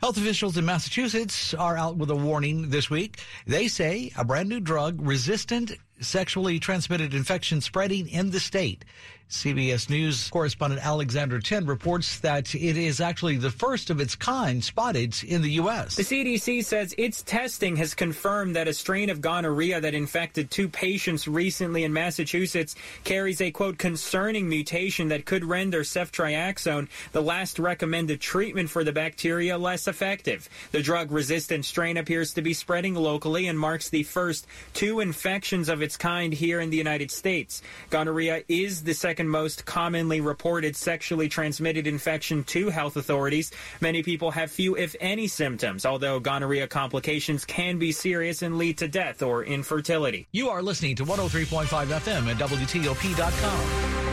Health 0.01 0.17
officials 0.17 0.57
in 0.57 0.65
Massachusetts 0.65 1.53
are 1.53 1.77
out 1.77 1.99
with 1.99 2.09
a 2.09 2.17
warning 2.17 2.71
this 2.71 2.89
week. 2.89 3.21
They 3.47 3.69
say 3.69 4.11
a 4.17 4.25
brand 4.25 4.49
new 4.49 4.59
drug 4.59 4.99
resistant 4.99 5.73
sexually 6.01 6.59
transmitted 6.59 7.15
infection 7.15 7.61
spreading 7.61 8.09
in 8.09 8.31
the 8.31 8.41
state. 8.41 8.85
CBS 9.31 9.89
News 9.89 10.29
correspondent 10.29 10.85
Alexander 10.85 11.39
Tin 11.39 11.65
reports 11.65 12.19
that 12.19 12.53
it 12.53 12.77
is 12.77 13.01
actually 13.01 13.37
the 13.37 13.51
first 13.51 13.89
of 13.89 14.01
its 14.01 14.17
kind 14.17 14.63
spotted 14.63 15.15
in 15.23 15.41
the 15.41 15.53
U.S. 15.53 15.95
The 15.95 16.03
CDC 16.03 16.65
says 16.65 16.97
its 16.99 17.23
testing 17.23 17.77
has 17.77 17.95
confirmed 17.95 18.57
that 18.57 18.67
a 18.67 18.75
strain 18.75 19.09
of 19.09 19.21
gonorrhea 19.21 19.81
that 19.81 19.95
infected 19.95 20.51
two 20.51 20.69
patients 20.69 21.29
recently 21.29 21.85
in 21.85 21.93
Massachusetts 21.93 22.75
carries 23.05 23.41
a 23.41 23.53
quote 23.53 23.79
concerning 23.79 24.49
mutation 24.49 25.09
that 25.09 25.27
could 25.27 25.45
render 25.45 25.83
ceftriaxone, 25.83 26.89
the 27.13 27.23
last 27.23 27.61
recommended 27.61 28.21
treatment 28.21 28.69
for 28.69 28.83
the 28.83 28.93
bacteria, 28.93 29.57
less 29.57 29.87
effective. 29.87 30.49
The 30.73 30.83
drug 30.83 31.13
resistant 31.13 31.65
strain 31.65 31.99
appears 31.99 32.35
to 32.35 32.43
be 32.43 32.53
spreading 32.53 32.97
locally 32.97 33.47
and 33.47 33.57
marks 33.57 33.91
the 33.91 34.03
first 34.03 34.49
two 34.75 34.99
infections 34.99 35.69
of 35.69 35.83
its 35.83 35.90
kind 35.97 36.33
here 36.33 36.61
in 36.61 36.71
the 36.71 36.77
United 36.77 37.11
States. 37.11 37.63
Gonorrhea 37.91 38.43
is 38.49 38.83
the 38.83 38.95
second 38.95 39.21
second 39.21 39.29
most 39.29 39.67
commonly 39.67 40.21
reported 40.23 40.75
sexually 40.75 41.29
transmitted 41.29 41.87
infection 41.87 42.43
to 42.45 42.71
health 42.71 42.97
authorities. 42.97 43.51
Many 43.81 44.03
people 44.03 44.31
have 44.31 44.51
few, 44.51 44.77
if 44.77 44.97
any, 44.99 45.27
symptoms, 45.27 45.85
although 45.85 46.19
gonorrhea 46.21 46.67
complications 46.69 47.45
can 47.45 47.79
be 47.79 47.93
serious 47.93 48.41
and 48.41 48.57
lead 48.57 48.79
to 48.79 48.89
death 48.89 49.21
or 49.21 49.45
infertility. 49.45 50.27
You 50.33 50.49
are 50.49 50.63
listening 50.63 50.97
to 50.97 51.05
103.5 51.05 51.67
FM 51.67 52.31
at 52.31 52.37
WTOP.com. 52.39 54.10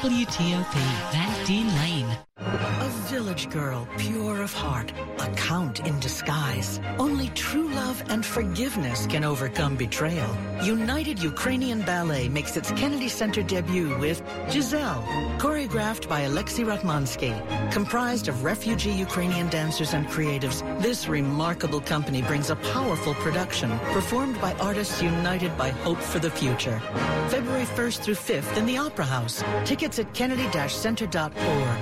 WTOP, 0.00 0.72
Van 1.12 1.46
Dean 1.46 1.66
Lane. 1.76 2.16
A 2.38 2.88
village 3.10 3.50
girl, 3.50 3.86
pure 3.98 4.40
of 4.40 4.50
heart, 4.50 4.94
a 5.18 5.28
count 5.34 5.80
in 5.80 6.00
disguise. 6.00 6.80
Only 6.98 7.28
true 7.34 7.68
love 7.68 8.02
and 8.08 8.24
forgiveness 8.24 9.06
can 9.06 9.24
overcome 9.24 9.76
betrayal. 9.76 10.34
United 10.62 11.22
Ukrainian 11.22 11.82
Ballet 11.82 12.30
makes 12.30 12.56
its 12.56 12.70
Kennedy 12.70 13.08
Center 13.08 13.42
debut 13.42 13.94
with 13.98 14.22
Giselle, 14.50 15.02
choreographed 15.38 16.08
by 16.08 16.20
Alexei 16.20 16.62
Ratmansky. 16.62 17.34
Comprised 17.70 18.28
of 18.28 18.42
refugee 18.42 18.92
Ukrainian 18.92 19.50
dancers 19.50 19.92
and 19.92 20.06
creatives, 20.06 20.62
this 20.80 21.08
remarkable 21.08 21.82
company 21.82 22.22
brings 22.22 22.48
a 22.48 22.56
powerful 22.56 23.12
production 23.14 23.78
performed 23.92 24.40
by 24.40 24.54
artists 24.54 25.02
united 25.02 25.58
by 25.58 25.68
hope 25.68 26.00
for 26.00 26.20
the 26.20 26.30
future. 26.30 26.80
February 27.28 27.66
1st 27.66 27.98
through 27.98 28.14
5th 28.14 28.56
in 28.56 28.64
the 28.64 28.78
Opera 28.78 29.04
House. 29.04 29.44
Tickets 29.64 29.89
at 29.98 30.12
kennedy-center.org. 30.14 31.78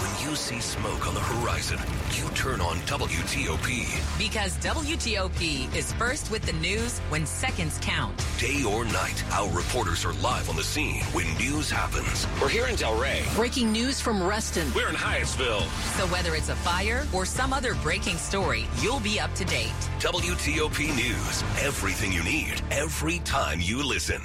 When 0.00 0.28
you 0.30 0.36
see 0.36 0.58
smoke 0.60 1.06
on 1.06 1.14
the 1.14 1.20
horizon, 1.20 1.78
you 2.12 2.28
turn 2.34 2.60
on 2.60 2.76
WTOP. 2.86 4.18
Because 4.18 4.56
WTOP 4.58 5.74
is 5.74 5.92
first 5.94 6.30
with 6.30 6.42
the 6.42 6.54
news 6.54 6.98
when 7.10 7.26
seconds 7.26 7.78
count. 7.82 8.24
Day 8.38 8.64
or 8.64 8.84
night, 8.86 9.22
our 9.32 9.50
reporters 9.50 10.04
are 10.04 10.14
live 10.14 10.48
on 10.48 10.56
the 10.56 10.64
scene 10.64 11.02
when 11.12 11.26
news 11.36 11.70
happens. 11.70 12.26
We're 12.40 12.48
here 12.48 12.66
in 12.68 12.74
Delray. 12.76 13.34
Breaking 13.36 13.70
news 13.70 14.00
from 14.00 14.22
Reston. 14.22 14.72
We're 14.74 14.88
in 14.88 14.94
Hyattsville. 14.94 15.66
So 15.96 16.06
whether 16.06 16.34
it's 16.34 16.48
a 16.48 16.56
fire 16.56 17.06
or 17.12 17.26
some 17.26 17.52
other 17.52 17.74
breaking 17.76 18.16
story, 18.16 18.66
you'll 18.80 19.00
be 19.00 19.20
up 19.20 19.34
to 19.34 19.44
date. 19.44 19.72
WTOP 20.00 20.94
News. 20.96 21.42
Everything 21.62 22.12
you 22.12 22.24
need, 22.24 22.62
every 22.70 23.18
time 23.20 23.60
you 23.60 23.82
listen. 23.86 24.22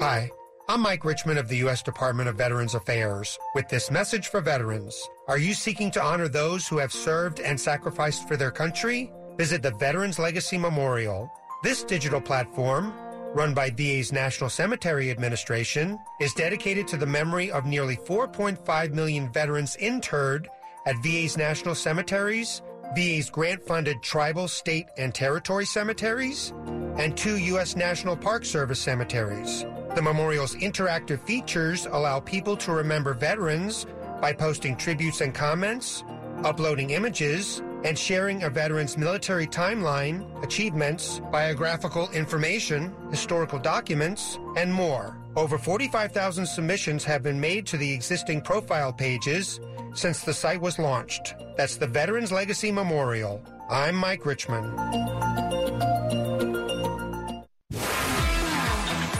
Hi. 0.00 0.30
I'm 0.68 0.80
Mike 0.80 1.04
Richmond 1.04 1.40
of 1.40 1.48
the 1.48 1.56
U.S. 1.56 1.82
Department 1.82 2.28
of 2.28 2.36
Veterans 2.36 2.76
Affairs 2.76 3.36
with 3.56 3.68
this 3.68 3.90
message 3.90 4.28
for 4.28 4.40
veterans. 4.40 4.96
Are 5.26 5.38
you 5.38 5.54
seeking 5.54 5.90
to 5.90 6.00
honor 6.02 6.28
those 6.28 6.68
who 6.68 6.78
have 6.78 6.92
served 6.92 7.40
and 7.40 7.60
sacrificed 7.60 8.28
for 8.28 8.36
their 8.36 8.52
country? 8.52 9.10
Visit 9.38 9.60
the 9.60 9.72
Veterans 9.72 10.20
Legacy 10.20 10.56
Memorial. 10.56 11.28
This 11.64 11.82
digital 11.82 12.20
platform, 12.20 12.92
run 13.34 13.54
by 13.54 13.70
VA's 13.70 14.12
National 14.12 14.48
Cemetery 14.48 15.10
Administration, 15.10 15.98
is 16.20 16.32
dedicated 16.32 16.86
to 16.88 16.96
the 16.96 17.04
memory 17.04 17.50
of 17.50 17.66
nearly 17.66 17.96
4.5 17.96 18.92
million 18.92 19.32
veterans 19.32 19.74
interred 19.76 20.48
at 20.86 21.02
VA's 21.02 21.36
national 21.36 21.74
cemeteries, 21.74 22.62
VA's 22.94 23.30
grant 23.30 23.66
funded 23.66 24.00
tribal, 24.04 24.46
state, 24.46 24.86
and 24.96 25.12
territory 25.12 25.66
cemeteries, 25.66 26.52
and 26.98 27.16
two 27.16 27.36
U.S. 27.38 27.74
National 27.74 28.16
Park 28.16 28.44
Service 28.44 28.78
cemeteries. 28.78 29.64
The 29.94 30.02
memorial's 30.02 30.54
interactive 30.54 31.20
features 31.20 31.86
allow 31.86 32.20
people 32.20 32.56
to 32.58 32.72
remember 32.72 33.14
veterans 33.14 33.86
by 34.20 34.32
posting 34.32 34.76
tributes 34.76 35.20
and 35.20 35.34
comments, 35.34 36.04
uploading 36.44 36.90
images, 36.90 37.62
and 37.84 37.98
sharing 37.98 38.42
a 38.42 38.50
veteran's 38.50 38.98
military 38.98 39.46
timeline, 39.46 40.26
achievements, 40.42 41.20
biographical 41.30 42.10
information, 42.10 42.94
historical 43.10 43.58
documents, 43.58 44.38
and 44.56 44.72
more. 44.72 45.16
Over 45.36 45.58
45,000 45.58 46.46
submissions 46.46 47.04
have 47.04 47.22
been 47.22 47.40
made 47.40 47.66
to 47.68 47.76
the 47.76 47.92
existing 47.92 48.42
profile 48.42 48.92
pages 48.92 49.60
since 49.94 50.22
the 50.22 50.34
site 50.34 50.60
was 50.60 50.78
launched. 50.78 51.34
That's 51.56 51.76
the 51.76 51.86
Veterans 51.86 52.32
Legacy 52.32 52.72
Memorial. 52.72 53.42
I'm 53.70 53.94
Mike 53.94 54.26
Richmond. 54.26 54.76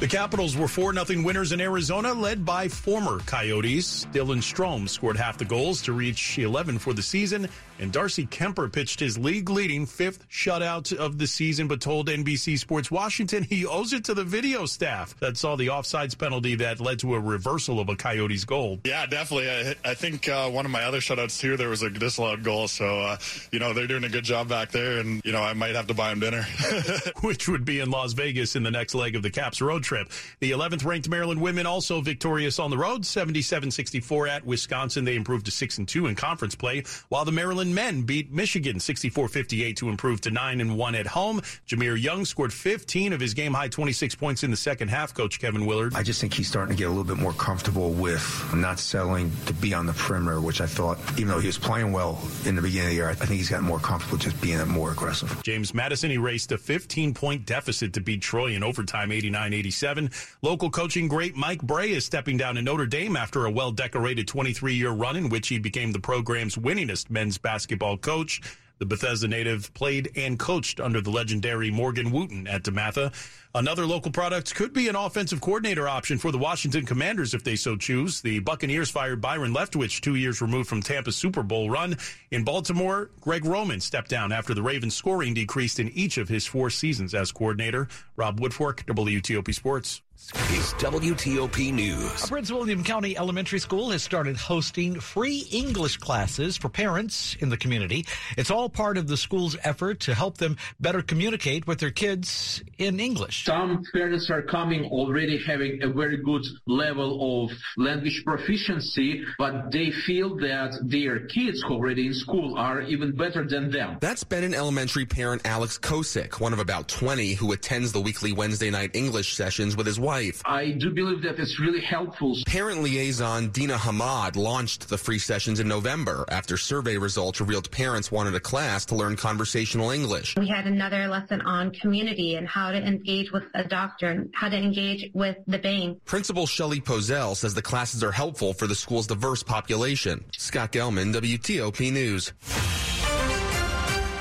The 0.00 0.08
Capitals 0.08 0.56
were 0.56 0.66
4 0.66 0.92
0 0.92 1.22
winners 1.22 1.52
in 1.52 1.60
Arizona, 1.60 2.12
led 2.12 2.44
by 2.44 2.66
former 2.66 3.20
Coyotes. 3.20 4.06
Dylan 4.12 4.42
Strome 4.42 4.88
scored 4.88 5.16
half 5.16 5.38
the 5.38 5.44
goals 5.44 5.80
to 5.82 5.92
reach 5.92 6.36
11 6.36 6.80
for 6.80 6.92
the 6.92 7.00
season, 7.00 7.48
and 7.78 7.92
Darcy 7.92 8.26
Kuemper 8.26 8.70
pitched 8.70 8.98
his 8.98 9.16
league 9.16 9.48
leading 9.48 9.86
fifth 9.86 10.28
shutout 10.28 10.92
of 10.92 11.18
the 11.18 11.28
season, 11.28 11.68
but 11.68 11.80
told 11.80 12.08
NBC 12.08 12.58
Sports 12.58 12.90
Washington 12.90 13.44
he 13.44 13.64
owes 13.64 13.92
it 13.92 14.04
to 14.04 14.14
the 14.14 14.24
video 14.24 14.66
staff 14.66 15.18
that 15.20 15.36
saw 15.36 15.54
the 15.54 15.68
offsides 15.68 16.18
penalty 16.18 16.56
that 16.56 16.80
led 16.80 16.98
to 16.98 17.14
a 17.14 17.20
reversal 17.20 17.78
of 17.78 17.88
a 17.88 17.94
Coyotes 17.94 18.44
goal. 18.44 18.80
Yeah, 18.84 19.06
definitely. 19.06 19.48
I, 19.48 19.90
I 19.90 19.94
think 19.94 20.28
uh, 20.28 20.50
one 20.50 20.64
of 20.64 20.72
my 20.72 20.82
other 20.82 21.00
shutouts 21.00 21.38
too, 21.38 21.56
there 21.56 21.68
was 21.68 21.82
a 21.82 21.88
disallowed 21.88 22.42
goal. 22.42 22.66
So, 22.66 23.00
uh, 23.00 23.16
you 23.52 23.60
know, 23.60 23.72
they're 23.72 23.86
doing 23.86 24.04
a 24.04 24.08
good 24.10 24.24
job 24.24 24.48
back 24.48 24.72
there, 24.72 24.98
and, 24.98 25.24
you 25.24 25.30
know, 25.30 25.42
I 25.42 25.54
might 25.54 25.76
have 25.76 25.86
to 25.86 25.94
buy 25.94 26.10
them 26.10 26.18
dinner. 26.18 26.42
Which 27.20 27.48
would 27.48 27.64
be 27.64 27.78
in 27.78 27.90
Las 27.90 28.12
Vegas 28.12 28.56
in 28.56 28.64
the 28.64 28.72
next 28.72 28.96
leg 28.96 29.14
of 29.14 29.22
the 29.22 29.30
Caps 29.30 29.62
road 29.62 29.83
trip. 29.84 30.10
The 30.40 30.50
11th 30.50 30.84
ranked 30.84 31.08
Maryland 31.08 31.40
women 31.40 31.66
also 31.66 32.00
victorious 32.00 32.58
on 32.58 32.70
the 32.70 32.78
road, 32.78 33.06
77 33.06 33.70
64 33.70 34.26
at 34.28 34.46
Wisconsin. 34.46 35.04
They 35.04 35.16
improved 35.16 35.44
to 35.46 35.52
6 35.52 35.78
and 35.78 35.86
2 35.86 36.06
in 36.06 36.14
conference 36.14 36.54
play, 36.54 36.84
while 37.08 37.24
the 37.24 37.32
Maryland 37.32 37.74
men 37.74 38.02
beat 38.02 38.32
Michigan 38.32 38.80
64 38.80 39.28
58 39.28 39.76
to 39.76 39.88
improve 39.88 40.20
to 40.22 40.30
9 40.30 40.60
and 40.60 40.76
1 40.76 40.94
at 40.94 41.06
home. 41.06 41.40
Jahmir 41.68 42.00
Young 42.00 42.24
scored 42.24 42.52
15 42.52 43.12
of 43.12 43.20
his 43.20 43.34
game 43.34 43.54
high 43.54 43.68
26 43.68 44.14
points 44.14 44.42
in 44.42 44.50
the 44.50 44.56
second 44.56 44.88
half, 44.88 45.14
Coach 45.14 45.38
Kevin 45.38 45.66
Willard. 45.66 45.94
I 45.94 46.02
just 46.02 46.20
think 46.20 46.34
he's 46.34 46.48
starting 46.48 46.74
to 46.74 46.78
get 46.78 46.86
a 46.86 46.90
little 46.90 47.04
bit 47.04 47.18
more 47.18 47.32
comfortable 47.32 47.90
with 47.92 48.54
not 48.54 48.78
selling 48.78 49.30
to 49.46 49.52
be 49.52 49.74
on 49.74 49.86
the 49.86 49.92
perimeter, 49.92 50.40
which 50.40 50.60
I 50.60 50.66
thought, 50.66 50.98
even 51.12 51.28
though 51.28 51.40
he 51.40 51.46
was 51.46 51.58
playing 51.58 51.92
well 51.92 52.20
in 52.46 52.54
the 52.54 52.62
beginning 52.62 52.86
of 52.86 52.90
the 52.90 52.96
year, 52.96 53.08
I 53.10 53.14
think 53.14 53.32
he's 53.32 53.50
gotten 53.50 53.66
more 53.66 53.78
comfortable 53.78 54.18
just 54.18 54.40
being 54.40 54.66
more 54.68 54.92
aggressive. 54.92 55.42
James 55.42 55.74
Madison 55.74 56.10
erased 56.10 56.52
a 56.52 56.58
15 56.58 57.14
point 57.14 57.46
deficit 57.46 57.92
to 57.94 58.00
beat 58.00 58.22
Troy 58.22 58.52
in 58.52 58.62
overtime 58.62 59.12
89 59.12 59.52
87. 59.74 60.10
Local 60.40 60.70
coaching 60.70 61.08
great 61.08 61.34
Mike 61.34 61.60
Brey 61.60 61.90
is 61.90 62.04
stepping 62.04 62.36
down 62.36 62.56
in 62.56 62.64
Notre 62.64 62.86
Dame 62.86 63.16
after 63.16 63.44
a 63.44 63.50
well 63.50 63.72
decorated 63.72 64.28
23 64.28 64.72
year 64.72 64.90
run 64.90 65.16
in 65.16 65.28
which 65.28 65.48
he 65.48 65.58
became 65.58 65.90
the 65.90 65.98
program's 65.98 66.54
winningest 66.54 67.10
men's 67.10 67.38
basketball 67.38 67.98
coach. 67.98 68.40
The 68.78 68.86
Bethesda 68.86 69.26
native 69.26 69.74
played 69.74 70.12
and 70.14 70.38
coached 70.38 70.78
under 70.78 71.00
the 71.00 71.10
legendary 71.10 71.72
Morgan 71.72 72.12
Wootten 72.12 72.48
at 72.48 72.62
DeMatha. 72.62 73.12
Another 73.56 73.86
local 73.86 74.10
product 74.10 74.52
could 74.56 74.72
be 74.72 74.88
an 74.88 74.96
offensive 74.96 75.40
coordinator 75.40 75.88
option 75.88 76.18
for 76.18 76.32
the 76.32 76.38
Washington 76.38 76.84
Commanders 76.84 77.34
if 77.34 77.44
they 77.44 77.54
so 77.54 77.76
choose. 77.76 78.20
The 78.20 78.40
Buccaneers 78.40 78.90
fired 78.90 79.20
Byron 79.20 79.54
Leftwich 79.54 80.00
two 80.00 80.16
years 80.16 80.42
removed 80.42 80.68
from 80.68 80.82
Tampa's 80.82 81.14
Super 81.14 81.44
Bowl 81.44 81.70
run. 81.70 81.96
In 82.32 82.42
Baltimore, 82.42 83.10
Greg 83.20 83.44
Roman 83.44 83.78
stepped 83.78 84.10
down 84.10 84.32
after 84.32 84.54
the 84.54 84.62
Ravens' 84.62 84.96
scoring 84.96 85.34
decreased 85.34 85.78
in 85.78 85.88
each 85.90 86.18
of 86.18 86.28
his 86.28 86.44
four 86.44 86.68
seasons 86.68 87.14
as 87.14 87.30
coordinator. 87.30 87.86
Rob 88.16 88.40
Woodfork, 88.40 88.84
WTOP 88.86 89.54
Sports. 89.54 90.02
Is 90.16 90.72
WTOP 90.78 91.74
News. 91.74 92.24
A 92.24 92.28
Prince 92.28 92.50
William 92.50 92.82
County 92.84 93.16
Elementary 93.18 93.58
School 93.58 93.90
has 93.90 94.02
started 94.02 94.36
hosting 94.36 94.98
free 94.98 95.46
English 95.50 95.98
classes 95.98 96.56
for 96.56 96.68
parents 96.68 97.36
in 97.40 97.50
the 97.50 97.56
community. 97.56 98.06
It's 98.38 98.50
all 98.50 98.70
part 98.70 98.96
of 98.96 99.06
the 99.06 99.16
school's 99.16 99.56
effort 99.64 100.00
to 100.00 100.14
help 100.14 100.38
them 100.38 100.56
better 100.80 101.02
communicate 101.02 101.66
with 101.66 101.78
their 101.78 101.90
kids 101.90 102.62
in 102.78 103.00
English. 103.00 103.43
Some 103.44 103.82
parents 103.92 104.30
are 104.30 104.40
coming 104.40 104.86
already 104.86 105.38
having 105.46 105.82
a 105.82 105.92
very 105.92 106.16
good 106.16 106.44
level 106.66 107.44
of 107.44 107.50
language 107.76 108.22
proficiency, 108.24 109.22
but 109.36 109.70
they 109.70 109.90
feel 110.06 110.36
that 110.36 110.72
their 110.84 111.26
kids 111.26 111.62
already 111.64 112.06
in 112.06 112.14
school 112.14 112.56
are 112.56 112.80
even 112.80 113.14
better 113.14 113.46
than 113.46 113.70
them. 113.70 113.98
That's 114.00 114.24
Benin 114.24 114.54
Elementary 114.54 115.04
parent 115.04 115.42
Alex 115.44 115.78
Kosick, 115.78 116.40
one 116.40 116.54
of 116.54 116.58
about 116.58 116.88
20 116.88 117.34
who 117.34 117.52
attends 117.52 117.92
the 117.92 118.00
weekly 118.00 118.32
Wednesday 118.32 118.70
night 118.70 118.92
English 118.94 119.34
sessions 119.34 119.76
with 119.76 119.86
his 119.86 120.00
wife. 120.00 120.40
I 120.46 120.70
do 120.70 120.90
believe 120.90 121.22
that 121.24 121.38
it's 121.38 121.60
really 121.60 121.82
helpful. 121.82 122.38
Parent 122.46 122.82
liaison 122.82 123.50
Dina 123.50 123.76
Hamad 123.76 124.36
launched 124.36 124.88
the 124.88 124.96
free 124.96 125.18
sessions 125.18 125.60
in 125.60 125.68
November 125.68 126.24
after 126.30 126.56
survey 126.56 126.96
results 126.96 127.40
revealed 127.40 127.70
parents 127.70 128.10
wanted 128.10 128.34
a 128.34 128.40
class 128.40 128.86
to 128.86 128.94
learn 128.94 129.16
conversational 129.16 129.90
English. 129.90 130.34
We 130.38 130.48
had 130.48 130.66
another 130.66 131.08
lesson 131.08 131.42
on 131.42 131.72
community 131.72 132.36
and 132.36 132.48
how 132.48 132.72
to 132.72 132.78
engage 132.78 133.32
with 133.34 133.44
a 133.54 133.64
doctor 133.64 134.08
and 134.08 134.30
how 134.32 134.48
to 134.48 134.56
engage 134.56 135.10
with 135.12 135.36
the 135.46 135.58
bank. 135.58 136.02
Principal 136.06 136.46
Shelley 136.46 136.80
Pozell 136.80 137.34
says 137.34 137.52
the 137.52 137.60
classes 137.60 138.02
are 138.02 138.12
helpful 138.12 138.54
for 138.54 138.66
the 138.66 138.74
school's 138.74 139.08
diverse 139.08 139.42
population. 139.42 140.24
Scott 140.38 140.72
Gelman, 140.72 141.12
WTOP 141.12 141.92
News. 141.92 142.32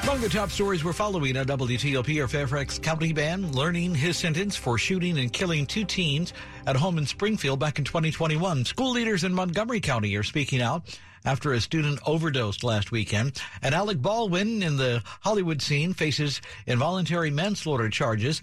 Among 0.01 0.19
the 0.19 0.29
top 0.29 0.49
stories 0.49 0.83
we're 0.83 0.93
following 0.93 1.37
on 1.37 1.45
WTOP 1.45 2.21
are 2.21 2.27
Fairfax 2.27 2.77
County 2.79 3.13
man 3.13 3.51
learning 3.53 3.95
his 3.95 4.17
sentence 4.17 4.55
for 4.55 4.77
shooting 4.77 5.17
and 5.19 5.31
killing 5.31 5.65
two 5.65 5.85
teens 5.85 6.33
at 6.65 6.75
home 6.75 6.97
in 6.97 7.05
Springfield 7.05 7.59
back 7.59 7.79
in 7.79 7.85
2021. 7.85 8.65
School 8.65 8.91
leaders 8.91 9.23
in 9.23 9.33
Montgomery 9.33 9.79
County 9.79 10.15
are 10.17 10.23
speaking 10.23 10.61
out 10.61 10.99
after 11.25 11.53
a 11.53 11.61
student 11.61 11.99
overdosed 12.05 12.63
last 12.63 12.91
weekend. 12.91 13.41
And 13.61 13.73
Alec 13.73 14.01
Baldwin 14.01 14.61
in 14.61 14.77
the 14.77 15.01
Hollywood 15.21 15.61
scene 15.61 15.93
faces 15.93 16.41
involuntary 16.67 17.31
manslaughter 17.31 17.89
charges 17.89 18.41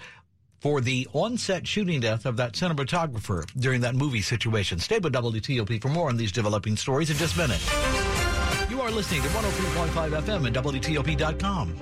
for 0.60 0.80
the 0.80 1.08
on-set 1.12 1.66
shooting 1.66 2.00
death 2.00 2.26
of 2.26 2.36
that 2.36 2.52
cinematographer 2.52 3.44
during 3.58 3.80
that 3.80 3.94
movie 3.94 4.22
situation. 4.22 4.78
Stay 4.78 4.98
with 4.98 5.12
WTOP 5.12 5.80
for 5.80 5.88
more 5.88 6.08
on 6.08 6.16
these 6.16 6.32
developing 6.32 6.76
stories 6.76 7.10
in 7.10 7.16
just 7.16 7.34
a 7.36 7.38
minute. 7.38 7.60
You 8.70 8.80
are 8.82 8.90
listening 8.90 9.22
to 9.22 9.28
103.5 9.28 10.22
FM 10.22 10.46
at 10.46 10.64
WTOP.com. 10.64 11.74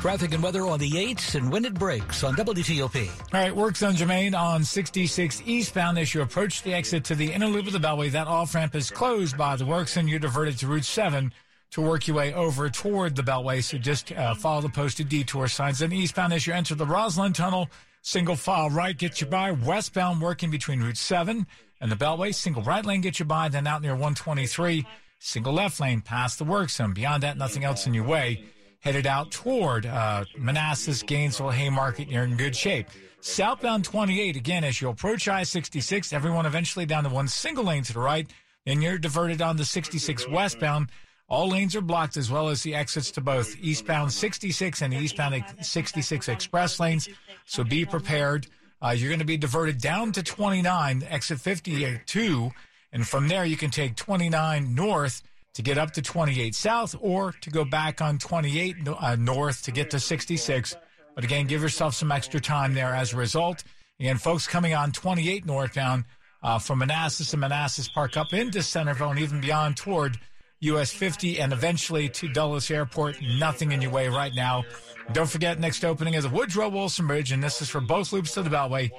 Traffic 0.00 0.32
and 0.32 0.42
weather 0.42 0.64
on 0.64 0.78
the 0.78 0.90
8s 0.92 1.34
and 1.34 1.50
when 1.50 1.64
it 1.64 1.74
breaks 1.74 2.22
on 2.22 2.36
WTOP. 2.36 3.08
All 3.08 3.40
right, 3.40 3.54
works 3.54 3.82
on 3.82 3.96
Germain 3.96 4.32
on 4.32 4.62
66 4.62 5.42
eastbound 5.44 5.98
as 5.98 6.14
you 6.14 6.22
approach 6.22 6.62
the 6.62 6.72
exit 6.72 7.02
to 7.06 7.16
the 7.16 7.32
inner 7.32 7.48
loop 7.48 7.66
of 7.66 7.72
the 7.72 7.80
Beltway. 7.80 8.12
That 8.12 8.28
off 8.28 8.54
ramp 8.54 8.76
is 8.76 8.92
closed 8.92 9.36
by 9.36 9.56
the 9.56 9.66
works 9.66 9.96
and 9.96 10.08
you're 10.08 10.20
diverted 10.20 10.56
to 10.58 10.68
Route 10.68 10.84
7 10.84 11.32
to 11.70 11.80
work 11.80 12.06
your 12.06 12.16
way 12.16 12.32
over 12.32 12.70
toward 12.70 13.16
the 13.16 13.22
Beltway. 13.22 13.62
So 13.62 13.78
just 13.78 14.12
uh, 14.12 14.34
follow 14.34 14.62
the 14.62 14.68
posted 14.68 15.08
detour 15.08 15.48
signs. 15.48 15.80
Then 15.80 15.92
eastbound 15.92 16.32
as 16.32 16.46
you 16.46 16.54
enter 16.54 16.74
the 16.74 16.86
Rosslyn 16.86 17.34
Tunnel, 17.34 17.68
single 18.02 18.36
file 18.36 18.70
right 18.70 18.96
gets 18.96 19.20
you 19.20 19.26
by. 19.26 19.50
Westbound 19.50 20.20
working 20.20 20.50
between 20.50 20.80
Route 20.80 20.96
7 20.96 21.46
and 21.80 21.92
the 21.92 21.96
Beltway. 21.96 22.34
Single 22.34 22.62
right 22.62 22.84
lane 22.84 23.00
gets 23.00 23.18
you 23.18 23.26
by. 23.26 23.48
Then 23.48 23.66
out 23.66 23.82
near 23.82 23.92
123, 23.92 24.86
single 25.18 25.52
left 25.52 25.80
lane 25.80 26.00
past 26.00 26.38
the 26.38 26.44
work 26.44 26.70
zone. 26.70 26.94
Beyond 26.94 27.22
that, 27.22 27.36
nothing 27.36 27.64
else 27.64 27.86
in 27.86 27.94
your 27.94 28.04
way. 28.04 28.44
Headed 28.80 29.06
out 29.06 29.32
toward 29.32 29.86
uh, 29.86 30.24
Manassas, 30.36 31.02
Gainesville, 31.02 31.50
Haymarket. 31.50 32.08
You're 32.08 32.24
in 32.24 32.36
good 32.36 32.54
shape. 32.54 32.88
Southbound 33.20 33.84
28, 33.84 34.36
again, 34.36 34.62
as 34.62 34.80
you 34.80 34.88
approach 34.88 35.26
I 35.26 35.42
66, 35.42 36.12
everyone 36.12 36.46
eventually 36.46 36.86
down 36.86 37.02
to 37.02 37.10
one 37.10 37.26
single 37.26 37.64
lane 37.64 37.82
to 37.82 37.92
the 37.92 37.98
right. 37.98 38.30
Then 38.64 38.80
you're 38.80 38.98
diverted 38.98 39.42
on 39.42 39.56
the 39.56 39.64
66 39.64 40.28
westbound. 40.28 40.90
All 41.28 41.50
lanes 41.50 41.76
are 41.76 41.82
blocked 41.82 42.16
as 42.16 42.30
well 42.30 42.48
as 42.48 42.62
the 42.62 42.74
exits 42.74 43.10
to 43.12 43.20
both 43.20 43.54
eastbound 43.60 44.12
66 44.12 44.80
and 44.80 44.94
eastbound 44.94 45.44
66 45.60 46.28
express 46.28 46.80
lanes. 46.80 47.08
So 47.44 47.64
be 47.64 47.84
prepared. 47.84 48.46
Uh, 48.80 48.94
you're 48.96 49.10
going 49.10 49.18
to 49.18 49.26
be 49.26 49.36
diverted 49.36 49.78
down 49.78 50.12
to 50.12 50.22
29, 50.22 51.04
exit 51.08 51.40
52. 51.40 52.50
And 52.92 53.06
from 53.06 53.28
there, 53.28 53.44
you 53.44 53.56
can 53.56 53.70
take 53.70 53.96
29 53.96 54.74
north 54.74 55.22
to 55.52 55.62
get 55.62 55.76
up 55.76 55.90
to 55.92 56.02
28 56.02 56.54
south 56.54 56.94
or 57.00 57.32
to 57.40 57.50
go 57.50 57.64
back 57.64 58.00
on 58.00 58.16
28 58.16 58.76
uh, 58.88 59.16
north 59.16 59.64
to 59.64 59.70
get 59.70 59.90
to 59.90 60.00
66. 60.00 60.76
But 61.14 61.24
again, 61.24 61.46
give 61.46 61.60
yourself 61.60 61.94
some 61.94 62.12
extra 62.12 62.40
time 62.40 62.72
there 62.72 62.94
as 62.94 63.12
a 63.12 63.16
result. 63.16 63.64
Again, 64.00 64.16
folks 64.16 64.46
coming 64.46 64.74
on 64.74 64.92
28 64.92 65.44
northbound 65.44 66.04
uh, 66.42 66.58
from 66.58 66.78
Manassas 66.78 67.32
and 67.34 67.40
Manassas 67.40 67.88
Park 67.88 68.16
up 68.16 68.32
into 68.32 68.62
Centreville 68.62 69.10
and 69.10 69.18
even 69.18 69.40
beyond 69.40 69.76
toward 69.76 70.16
US 70.60 70.90
50 70.90 71.40
and 71.40 71.52
eventually 71.52 72.08
to 72.08 72.28
Dulles 72.28 72.70
Airport. 72.70 73.20
Nothing 73.22 73.70
in 73.72 73.80
your 73.80 73.92
way 73.92 74.08
right 74.08 74.34
now. 74.34 74.64
Don't 75.12 75.30
forget, 75.30 75.60
next 75.60 75.84
opening 75.84 76.14
is 76.14 76.26
Woodrow 76.26 76.68
Wilson 76.68 77.06
Bridge, 77.06 77.30
and 77.30 77.42
this 77.42 77.62
is 77.62 77.68
for 77.68 77.80
both 77.80 78.12
loops 78.12 78.34
to 78.34 78.42
the 78.42 78.50
Beltway. 78.50 78.90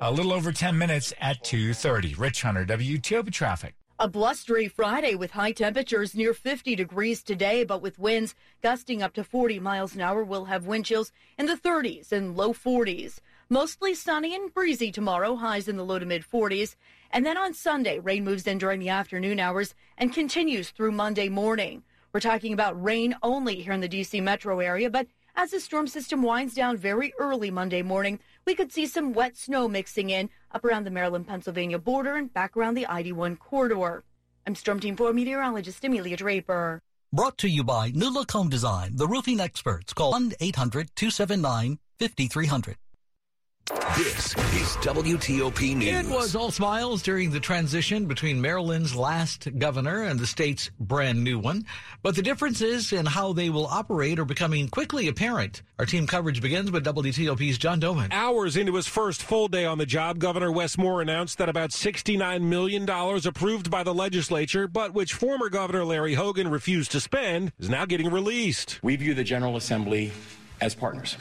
A 0.00 0.12
little 0.12 0.32
over 0.32 0.52
10 0.52 0.78
minutes 0.78 1.12
at 1.20 1.42
2.30. 1.42 2.16
Rich 2.18 2.42
Hunter, 2.42 2.64
WTOP 2.64 3.32
Traffic. 3.32 3.74
A 3.98 4.06
blustery 4.06 4.68
Friday 4.68 5.16
with 5.16 5.32
high 5.32 5.50
temperatures 5.50 6.14
near 6.14 6.32
50 6.32 6.76
degrees 6.76 7.20
today, 7.20 7.64
but 7.64 7.82
with 7.82 7.98
winds 7.98 8.36
gusting 8.62 9.02
up 9.02 9.12
to 9.14 9.24
40 9.24 9.58
miles 9.58 9.96
an 9.96 10.00
hour, 10.00 10.22
we'll 10.22 10.44
have 10.44 10.66
wind 10.66 10.84
chills 10.84 11.10
in 11.36 11.46
the 11.46 11.56
30s 11.56 12.12
and 12.12 12.36
low 12.36 12.52
40s. 12.52 13.18
Mostly 13.50 13.94
sunny 13.94 14.34
and 14.34 14.52
breezy 14.52 14.92
tomorrow, 14.92 15.34
highs 15.34 15.68
in 15.68 15.78
the 15.78 15.84
low 15.84 15.98
to 15.98 16.04
mid 16.04 16.22
40s. 16.22 16.76
And 17.10 17.24
then 17.24 17.38
on 17.38 17.54
Sunday, 17.54 17.98
rain 17.98 18.22
moves 18.22 18.46
in 18.46 18.58
during 18.58 18.78
the 18.78 18.90
afternoon 18.90 19.40
hours 19.40 19.74
and 19.96 20.12
continues 20.12 20.68
through 20.68 20.92
Monday 20.92 21.30
morning. 21.30 21.82
We're 22.12 22.20
talking 22.20 22.52
about 22.52 22.82
rain 22.82 23.16
only 23.22 23.62
here 23.62 23.72
in 23.72 23.80
the 23.80 23.88
D.C. 23.88 24.20
metro 24.20 24.60
area, 24.60 24.90
but 24.90 25.06
as 25.34 25.52
the 25.52 25.60
storm 25.60 25.86
system 25.86 26.22
winds 26.22 26.52
down 26.52 26.76
very 26.76 27.14
early 27.18 27.50
Monday 27.50 27.80
morning, 27.80 28.20
we 28.44 28.54
could 28.54 28.70
see 28.70 28.84
some 28.84 29.14
wet 29.14 29.34
snow 29.34 29.66
mixing 29.66 30.10
in 30.10 30.28
up 30.52 30.62
around 30.62 30.84
the 30.84 30.90
Maryland 30.90 31.26
Pennsylvania 31.26 31.78
border 31.78 32.16
and 32.16 32.30
back 32.34 32.54
around 32.54 32.74
the 32.74 32.86
ID 32.86 33.12
1 33.12 33.36
corridor. 33.36 34.04
I'm 34.46 34.56
Storm 34.56 34.78
Team 34.78 34.94
4 34.94 35.14
meteorologist 35.14 35.82
Amelia 35.82 36.18
Draper. 36.18 36.82
Brought 37.14 37.38
to 37.38 37.48
you 37.48 37.64
by 37.64 37.92
Look 37.94 38.32
Home 38.32 38.50
Design, 38.50 38.96
the 38.96 39.08
roofing 39.08 39.40
experts. 39.40 39.94
Call 39.94 40.10
1 40.10 40.34
800 40.38 40.90
279 40.94 41.78
5300. 41.98 42.76
This 43.68 44.34
is 44.54 44.76
WTOP 44.80 45.76
News. 45.76 46.06
It 46.06 46.10
was 46.10 46.34
all 46.34 46.50
smiles 46.50 47.02
during 47.02 47.30
the 47.30 47.40
transition 47.40 48.06
between 48.06 48.40
Maryland's 48.40 48.96
last 48.96 49.46
governor 49.58 50.04
and 50.04 50.18
the 50.18 50.26
state's 50.26 50.70
brand 50.80 51.22
new 51.22 51.38
one. 51.38 51.66
But 52.02 52.16
the 52.16 52.22
differences 52.22 52.94
in 52.94 53.04
how 53.04 53.34
they 53.34 53.50
will 53.50 53.66
operate 53.66 54.18
are 54.18 54.24
becoming 54.24 54.68
quickly 54.68 55.06
apparent. 55.06 55.60
Our 55.78 55.84
team 55.84 56.06
coverage 56.06 56.40
begins 56.40 56.70
with 56.70 56.86
WTOP's 56.86 57.58
John 57.58 57.78
Domen. 57.78 58.10
Hours 58.10 58.56
into 58.56 58.74
his 58.74 58.86
first 58.86 59.22
full 59.22 59.48
day 59.48 59.66
on 59.66 59.76
the 59.76 59.86
job, 59.86 60.18
Governor 60.18 60.50
Wes 60.50 60.78
Moore 60.78 61.02
announced 61.02 61.36
that 61.36 61.50
about 61.50 61.70
$69 61.70 62.40
million 62.40 62.88
approved 62.88 63.70
by 63.70 63.82
the 63.82 63.94
legislature, 63.94 64.66
but 64.66 64.94
which 64.94 65.12
former 65.12 65.50
Governor 65.50 65.84
Larry 65.84 66.14
Hogan 66.14 66.48
refused 66.48 66.92
to 66.92 67.00
spend, 67.00 67.52
is 67.58 67.68
now 67.68 67.84
getting 67.84 68.10
released. 68.10 68.80
We 68.82 68.96
view 68.96 69.12
the 69.12 69.24
General 69.24 69.56
Assembly 69.56 70.12
as 70.58 70.74
partners 70.74 71.18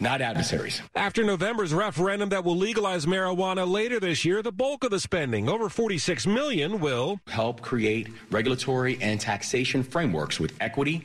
not 0.00 0.20
adversaries. 0.20 0.82
After 0.94 1.24
November's 1.24 1.72
referendum 1.74 2.28
that 2.30 2.44
will 2.44 2.56
legalize 2.56 3.06
marijuana 3.06 3.70
later 3.70 4.00
this 4.00 4.24
year, 4.24 4.42
the 4.42 4.52
bulk 4.52 4.84
of 4.84 4.90
the 4.90 5.00
spending, 5.00 5.48
over 5.48 5.68
46 5.68 6.26
million, 6.26 6.80
will 6.80 7.20
help 7.28 7.60
create 7.62 8.08
regulatory 8.30 8.98
and 9.00 9.20
taxation 9.20 9.82
frameworks 9.82 10.40
with 10.40 10.54
equity, 10.60 11.04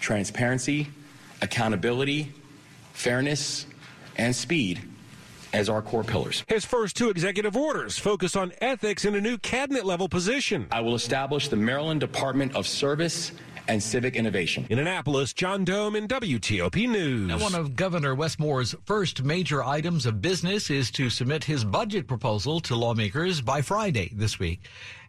transparency, 0.00 0.88
accountability, 1.42 2.32
fairness, 2.92 3.66
and 4.16 4.34
speed 4.34 4.80
as 5.52 5.68
our 5.68 5.80
core 5.80 6.02
pillars. 6.02 6.44
His 6.48 6.64
first 6.64 6.96
two 6.96 7.10
executive 7.10 7.56
orders 7.56 7.96
focus 7.96 8.34
on 8.34 8.52
ethics 8.60 9.04
in 9.04 9.14
a 9.14 9.20
new 9.20 9.38
cabinet 9.38 9.86
level 9.86 10.08
position. 10.08 10.66
I 10.72 10.80
will 10.80 10.96
establish 10.96 11.48
the 11.48 11.56
Maryland 11.56 12.00
Department 12.00 12.56
of 12.56 12.66
Service 12.66 13.30
and 13.68 13.82
civic 13.82 14.16
innovation. 14.16 14.66
In 14.70 14.78
Annapolis, 14.78 15.32
John 15.32 15.60
in 15.60 16.08
WTOP 16.08 16.88
News. 16.88 17.28
Now, 17.28 17.38
one 17.38 17.54
of 17.54 17.76
Governor 17.76 18.14
Wes 18.14 18.38
Moore's 18.38 18.74
first 18.84 19.22
major 19.22 19.62
items 19.62 20.06
of 20.06 20.20
business 20.20 20.70
is 20.70 20.90
to 20.92 21.10
submit 21.10 21.44
his 21.44 21.64
budget 21.64 22.06
proposal 22.06 22.60
to 22.60 22.76
lawmakers 22.76 23.40
by 23.40 23.62
Friday 23.62 24.10
this 24.14 24.38
week. 24.38 24.60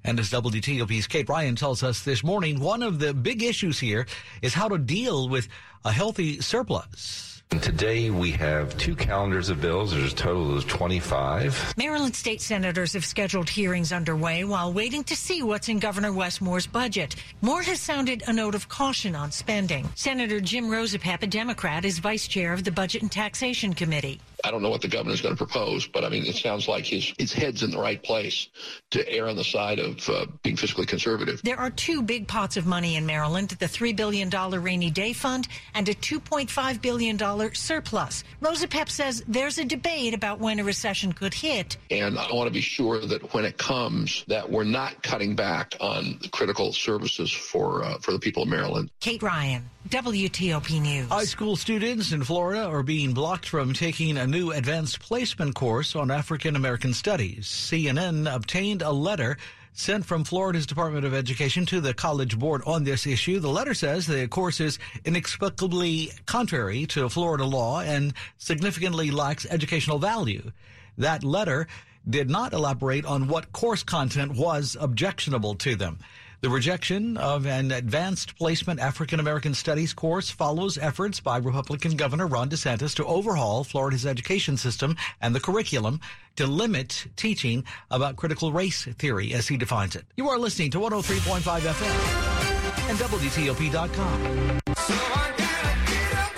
And 0.03 0.19
as 0.19 0.29
WTOP's 0.31 1.07
Kate 1.07 1.27
Ryan 1.27 1.55
tells 1.55 1.83
us 1.83 2.03
this 2.03 2.23
morning, 2.23 2.59
one 2.59 2.83
of 2.83 2.99
the 2.99 3.13
big 3.13 3.43
issues 3.43 3.79
here 3.79 4.05
is 4.41 4.53
how 4.53 4.67
to 4.69 4.77
deal 4.77 5.29
with 5.29 5.47
a 5.83 5.91
healthy 5.91 6.41
surplus. 6.41 7.35
And 7.51 7.62
today 7.62 8.10
we 8.10 8.31
have 8.31 8.75
two 8.77 8.95
calendars 8.95 9.49
of 9.49 9.62
bills. 9.62 9.91
There's 9.91 10.12
a 10.12 10.15
total 10.15 10.58
of 10.58 10.67
25. 10.67 11.75
Maryland 11.77 12.15
state 12.15 12.41
senators 12.41 12.93
have 12.93 13.05
scheduled 13.05 13.47
hearings 13.47 13.93
underway 13.93 14.43
while 14.43 14.73
waiting 14.73 15.03
to 15.05 15.15
see 15.15 15.43
what's 15.43 15.69
in 15.69 15.79
Governor 15.79 16.12
Wes 16.12 16.41
Moore's 16.41 16.67
budget. 16.67 17.15
Moore 17.41 17.62
has 17.62 17.79
sounded 17.79 18.23
a 18.27 18.34
note 18.34 18.55
of 18.55 18.67
caution 18.67 19.15
on 19.15 19.31
spending. 19.31 19.88
Senator 19.95 20.41
Jim 20.41 20.65
Rosapepe, 20.65 21.23
a 21.23 21.27
Democrat, 21.27 21.86
is 21.86 21.99
vice 21.99 22.27
chair 22.27 22.51
of 22.51 22.63
the 22.63 22.71
Budget 22.71 23.03
and 23.03 23.12
Taxation 23.12 23.73
Committee. 23.73 24.19
I 24.45 24.51
don't 24.51 24.62
know 24.62 24.69
what 24.69 24.84
the 24.84 24.88
governor's 24.88 25.21
going 25.21 25.36
to 25.36 25.43
propose, 25.43 25.88
but 25.88 26.05
I 26.05 26.10
mean, 26.10 26.23
it 26.23 26.36
sounds 26.36 26.67
like 26.67 26.86
his, 26.86 27.12
his 27.17 27.34
head's 27.34 27.63
in 27.63 27.71
the 27.71 27.79
right 27.79 28.01
place 28.01 28.47
to 28.91 29.10
err 29.10 29.27
on 29.27 29.36
the 29.36 29.43
side 29.43 29.79
of 29.79 30.08
uh, 30.08 30.27
being 30.43 30.55
fiscally 30.55 30.88
conservative. 30.88 31.41
There 31.41 31.60
are 31.60 31.71
two 31.71 32.03
big 32.03 32.27
pots 32.27 32.55
of 32.55 32.67
money 32.67 32.95
in 32.95 33.08
Maryland 33.08 33.49
the 33.49 33.65
$3 33.65 33.95
billion 33.95 34.29
rainy 34.29 34.91
day 34.91 35.13
fund 35.13 35.47
and 35.73 35.89
a 35.89 35.95
$2.5 35.95 36.81
billion 36.81 37.55
surplus. 37.55 38.23
Rosapepe 38.39 38.89
says 38.89 39.23
there's 39.27 39.58
a 39.58 39.65
debate 39.65 40.13
about 40.13 40.39
when 40.39 40.60
a 40.60 40.63
recession 40.63 41.12
could 41.12 41.34
hit. 41.34 41.77
And 41.89 42.19
I 42.19 42.31
want 42.31 42.47
to 42.47 42.53
be 42.53 42.62
sure 42.62 42.99
that 42.99 43.34
when 43.34 43.45
it 43.45 43.58
comes, 43.58 44.25
that 44.27 44.47
we're 44.47 44.63
not 44.63 45.01
cutting 45.01 45.36
back 45.36 45.75
on 45.79 46.19
the 46.21 46.29
critical 46.29 46.71
services 46.71 47.31
for, 47.31 47.84
uh, 47.84 47.97
for 47.97 48.12
the 48.12 48.19
people 48.19 48.43
of 48.43 48.49
Maryland. 48.49 48.91
Kate 48.99 49.23
Ryan, 49.23 49.67
WTOP 49.89 50.81
News. 50.81 51.10
High 51.10 51.25
school 51.25 51.55
students 51.55 52.12
in 52.12 52.23
Florida 52.23 52.65
are 52.65 52.84
being 52.84 53.13
blocked 53.13 53.47
from 53.47 53.73
taking 53.73 54.17
a 54.17 54.27
new 54.36 54.52
advanced 54.52 55.00
placement 55.00 55.56
course 55.56 55.95
on 55.95 56.12
African 56.12 56.58
American 56.58 56.93
studies. 56.93 57.48
CNN 57.48 58.30
obtained 58.34 58.82
a 58.82 58.91
letter 58.91 59.38
sent 59.71 60.06
from 60.06 60.26
Florida's 60.26 60.65
Department 60.65 61.06
of 61.06 61.13
Education 61.13 61.65
to 61.67 61.80
the 61.80 61.93
College 61.93 62.38
Board 62.38 62.62
on 62.65 62.84
this 62.84 63.08
issue. 63.08 63.39
The 63.39 63.48
letter 63.48 63.74
says 63.74 64.06
the 64.06 64.28
course 64.28 64.60
is 64.60 64.78
inexplicably 65.06 66.12
contrary 66.26 66.86
to 66.88 67.08
Florida 67.08 67.45
law 67.45 67.80
and 67.80 68.13
significantly 68.38 69.10
lacks 69.10 69.45
educational 69.50 70.00
value. 70.00 70.52
That 70.98 71.24
letter 71.24 71.67
did 72.10 72.30
not 72.30 72.52
elaborate 72.52 73.06
on 73.06 73.30
what 73.30 73.54
course 73.54 73.84
content 73.84 74.36
was 74.36 74.76
objectionable 74.78 75.56
to 75.56 75.78
them. 75.78 76.00
The 76.45 76.51
rejection 76.51 77.17
of 77.17 77.47
an 77.47 77.71
advanced 77.71 78.38
placement 78.38 78.79
African 78.79 79.19
American 79.19 79.55
studies 79.55 79.93
course 79.93 80.29
follows 80.29 80.77
efforts 80.77 81.19
by 81.19 81.38
Republican 81.38 81.97
Governor 81.97 82.27
Ron 82.27 82.49
DeSantis 82.51 82.93
to 82.97 83.05
overhaul 83.05 83.63
Florida's 83.63 84.05
education 84.05 84.55
system 84.55 84.95
and 85.19 85.34
the 85.34 85.39
curriculum 85.39 86.01
to 86.36 86.45
limit 86.45 87.08
teaching 87.15 87.63
about 87.89 88.15
critical 88.15 88.51
race 88.51 88.84
theory 88.84 89.34
as 89.34 89.47
he 89.47 89.58
defines 89.58 89.95
it. 89.95 90.05
You 90.17 90.29
are 90.29 90.38
listening 90.38 90.69
to 90.69 90.77
103.5 90.77 91.62
FM 91.62 92.89
and 92.89 92.99
WTOP.com. 92.99 94.21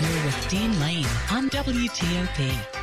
You're 0.00 0.24
with 0.24 0.48
Dean 0.48 0.80
Lane 0.80 1.04
on 1.30 1.50
WTOP. 1.50 2.77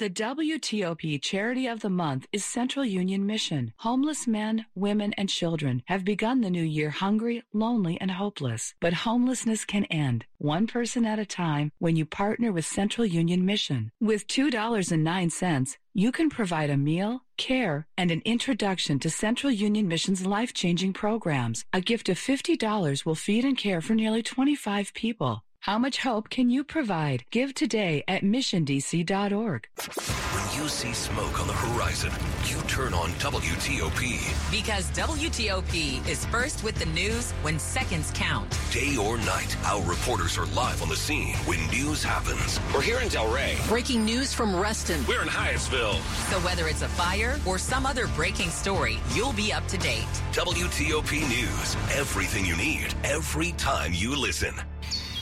The 0.00 0.08
WTOP 0.08 1.20
Charity 1.20 1.66
of 1.66 1.80
the 1.80 1.90
Month 1.90 2.26
is 2.32 2.42
Central 2.42 2.86
Union 2.86 3.26
Mission. 3.26 3.74
Homeless 3.80 4.26
men, 4.26 4.64
women, 4.74 5.12
and 5.18 5.28
children 5.28 5.82
have 5.88 6.06
begun 6.06 6.40
the 6.40 6.48
new 6.48 6.62
year 6.62 6.88
hungry, 6.88 7.42
lonely, 7.52 8.00
and 8.00 8.10
hopeless. 8.12 8.72
But 8.80 8.94
homelessness 8.94 9.66
can 9.66 9.84
end, 9.90 10.24
one 10.38 10.66
person 10.66 11.04
at 11.04 11.18
a 11.18 11.26
time, 11.26 11.70
when 11.80 11.96
you 11.96 12.06
partner 12.06 12.50
with 12.50 12.64
Central 12.64 13.04
Union 13.04 13.44
Mission. 13.44 13.92
With 14.00 14.26
$2.09, 14.26 15.76
you 15.92 16.12
can 16.12 16.30
provide 16.30 16.70
a 16.70 16.78
meal, 16.78 17.20
care, 17.36 17.86
and 17.98 18.10
an 18.10 18.22
introduction 18.24 19.00
to 19.00 19.10
Central 19.10 19.52
Union 19.52 19.86
Mission's 19.86 20.24
life 20.24 20.54
changing 20.54 20.94
programs. 20.94 21.66
A 21.74 21.82
gift 21.82 22.08
of 22.08 22.16
$50 22.16 23.04
will 23.04 23.14
feed 23.14 23.44
and 23.44 23.58
care 23.58 23.82
for 23.82 23.94
nearly 23.94 24.22
25 24.22 24.94
people. 24.94 25.44
How 25.64 25.78
much 25.78 25.98
hope 25.98 26.30
can 26.30 26.48
you 26.48 26.64
provide? 26.64 27.24
Give 27.30 27.52
today 27.52 28.02
at 28.08 28.22
missiondc.org. 28.22 29.68
When 29.76 30.62
you 30.62 30.68
see 30.70 30.94
smoke 30.94 31.38
on 31.38 31.48
the 31.48 31.52
horizon, 31.52 32.10
you 32.46 32.62
turn 32.62 32.94
on 32.94 33.10
WTOP. 33.20 34.50
Because 34.50 34.90
WTOP 34.92 36.08
is 36.08 36.24
first 36.26 36.64
with 36.64 36.76
the 36.76 36.86
news 36.86 37.32
when 37.42 37.58
seconds 37.58 38.10
count. 38.14 38.58
Day 38.72 38.96
or 38.96 39.18
night, 39.18 39.54
our 39.66 39.82
reporters 39.82 40.38
are 40.38 40.46
live 40.46 40.80
on 40.80 40.88
the 40.88 40.96
scene 40.96 41.34
when 41.44 41.64
news 41.66 42.02
happens. 42.02 42.58
We're 42.72 42.80
here 42.80 43.00
in 43.00 43.08
Delray. 43.08 43.68
Breaking 43.68 44.02
news 44.02 44.32
from 44.32 44.56
Reston. 44.56 45.04
We're 45.06 45.20
in 45.20 45.28
Hyattsville. 45.28 46.00
So 46.30 46.40
whether 46.40 46.68
it's 46.68 46.80
a 46.80 46.88
fire 46.88 47.38
or 47.46 47.58
some 47.58 47.84
other 47.84 48.06
breaking 48.16 48.48
story, 48.48 48.98
you'll 49.12 49.34
be 49.34 49.52
up 49.52 49.68
to 49.68 49.76
date. 49.76 50.08
WTOP 50.32 51.20
News. 51.28 51.76
Everything 51.94 52.46
you 52.46 52.56
need, 52.56 52.94
every 53.04 53.52
time 53.52 53.92
you 53.92 54.16
listen. 54.16 54.54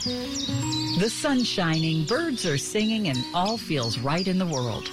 The 0.08 1.10
sun's 1.10 1.46
shining, 1.46 2.04
birds 2.04 2.46
are 2.46 2.56
singing, 2.56 3.08
and 3.08 3.18
all 3.34 3.58
feels 3.58 3.98
right 3.98 4.26
in 4.26 4.38
the 4.38 4.46
world. 4.46 4.88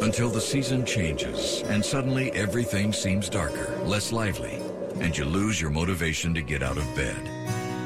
Until 0.00 0.30
the 0.30 0.40
season 0.40 0.86
changes 0.86 1.62
and 1.62 1.84
suddenly 1.84 2.30
everything 2.32 2.92
seems 2.92 3.28
darker, 3.28 3.76
less 3.84 4.12
lively, 4.12 4.60
and 5.00 5.16
you 5.16 5.24
lose 5.24 5.60
your 5.60 5.70
motivation 5.70 6.34
to 6.34 6.42
get 6.42 6.62
out 6.62 6.78
of 6.78 6.84
bed. 6.94 7.33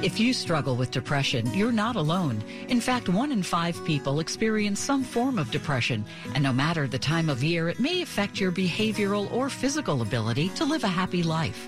If 0.01 0.21
you 0.21 0.33
struggle 0.33 0.77
with 0.77 0.93
depression, 0.93 1.53
you're 1.53 1.73
not 1.73 1.97
alone. 1.97 2.41
In 2.69 2.81
fact, 2.81 3.09
one 3.09 3.33
in 3.33 3.43
five 3.43 3.85
people 3.85 4.21
experience 4.21 4.79
some 4.79 5.03
form 5.03 5.41
of 5.41 5.51
depression, 5.51 6.05
and 6.35 6.45
no 6.45 6.53
matter 6.53 6.87
the 6.87 7.01
time 7.01 7.29
of 7.29 7.43
year, 7.43 7.69
it 7.69 7.81
may 7.81 8.03
affect 8.03 8.39
your 8.39 8.53
behavioral 8.53 9.31
or 9.33 9.51
physical 9.51 10.03
ability 10.03 10.51
to 10.51 10.65
live 10.65 10.85
a 10.85 10.89
happy 10.89 11.25
life. 11.25 11.67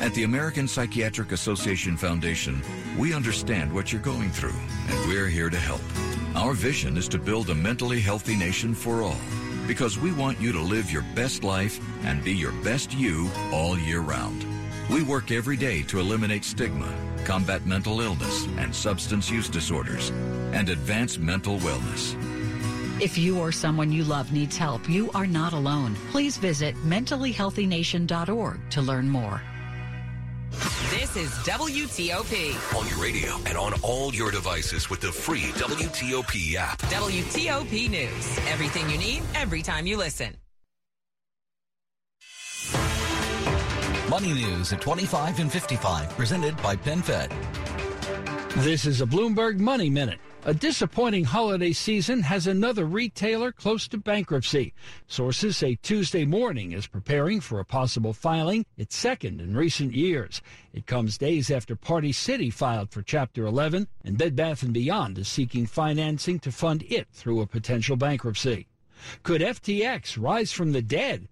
At 0.00 0.14
the 0.14 0.22
American 0.22 0.68
Psychiatric 0.68 1.32
Association 1.32 1.96
Foundation, 1.96 2.62
we 2.96 3.12
understand 3.14 3.72
what 3.72 3.92
you're 3.92 4.00
going 4.00 4.30
through, 4.30 4.54
and 4.88 5.08
we're 5.08 5.26
here 5.26 5.50
to 5.50 5.58
help. 5.58 5.82
Our 6.36 6.52
vision 6.52 6.96
is 6.96 7.08
to 7.08 7.18
build 7.18 7.50
a 7.50 7.54
mentally 7.54 8.00
healthy 8.00 8.36
nation 8.36 8.74
for 8.74 9.02
all. 9.02 9.18
because 9.66 9.98
we 9.98 10.12
want 10.12 10.40
you 10.40 10.52
to 10.52 10.60
live 10.60 10.90
your 10.90 11.04
best 11.14 11.44
life 11.44 11.80
and 12.04 12.22
be 12.24 12.32
your 12.32 12.52
best 12.64 12.92
you 12.94 13.30
all 13.52 13.78
year 13.78 14.00
round. 14.00 14.44
We 14.90 15.02
work 15.02 15.30
every 15.30 15.56
day 15.56 15.82
to 15.84 16.00
eliminate 16.00 16.44
stigma, 16.44 16.92
combat 17.24 17.64
mental 17.66 18.00
illness 18.00 18.46
and 18.58 18.74
substance 18.74 19.30
use 19.30 19.48
disorders, 19.48 20.10
and 20.52 20.68
advance 20.68 21.18
mental 21.18 21.58
wellness. 21.58 22.16
If 23.00 23.18
you 23.18 23.38
or 23.38 23.50
someone 23.50 23.90
you 23.90 24.04
love 24.04 24.32
needs 24.32 24.56
help, 24.56 24.88
you 24.88 25.10
are 25.12 25.26
not 25.26 25.52
alone. 25.52 25.96
Please 26.10 26.36
visit 26.36 26.76
mentallyhealthynation.org 26.84 28.70
to 28.70 28.80
learn 28.82 29.08
more. 29.08 29.42
This 30.90 31.16
is 31.16 31.30
WTOP. 31.46 32.76
On 32.78 32.86
your 32.86 32.98
radio 32.98 33.36
and 33.46 33.56
on 33.56 33.72
all 33.82 34.14
your 34.14 34.30
devices 34.30 34.90
with 34.90 35.00
the 35.00 35.10
free 35.10 35.50
WTOP 35.54 36.54
app. 36.56 36.78
WTOP 36.82 37.90
News. 37.90 38.38
Everything 38.48 38.88
you 38.90 38.98
need, 38.98 39.22
every 39.34 39.62
time 39.62 39.86
you 39.86 39.96
listen. 39.96 40.41
Money 44.12 44.34
News 44.34 44.74
at 44.74 44.82
25 44.82 45.40
and 45.40 45.50
55, 45.50 46.10
presented 46.10 46.54
by 46.62 46.76
PenFed. 46.76 47.32
This 48.62 48.84
is 48.84 49.00
a 49.00 49.06
Bloomberg 49.06 49.58
Money 49.58 49.88
Minute. 49.88 50.20
A 50.44 50.52
disappointing 50.52 51.24
holiday 51.24 51.72
season 51.72 52.20
has 52.20 52.46
another 52.46 52.84
retailer 52.84 53.52
close 53.52 53.88
to 53.88 53.96
bankruptcy. 53.96 54.74
Sources 55.06 55.56
say 55.56 55.76
Tuesday 55.76 56.26
morning 56.26 56.72
is 56.72 56.86
preparing 56.86 57.40
for 57.40 57.58
a 57.58 57.64
possible 57.64 58.12
filing, 58.12 58.66
its 58.76 58.94
second 58.94 59.40
in 59.40 59.56
recent 59.56 59.94
years. 59.94 60.42
It 60.74 60.86
comes 60.86 61.16
days 61.16 61.50
after 61.50 61.74
Party 61.74 62.12
City 62.12 62.50
filed 62.50 62.90
for 62.90 63.00
Chapter 63.00 63.46
11, 63.46 63.88
and 64.04 64.18
Bed 64.18 64.36
Bath 64.36 64.62
& 64.70 64.72
Beyond 64.72 65.16
is 65.16 65.28
seeking 65.28 65.64
financing 65.64 66.38
to 66.40 66.52
fund 66.52 66.84
it 66.90 67.08
through 67.12 67.40
a 67.40 67.46
potential 67.46 67.96
bankruptcy. 67.96 68.68
Could 69.22 69.40
FTX 69.40 70.22
rise 70.22 70.52
from 70.52 70.72
the 70.72 70.82
dead? 70.82 71.28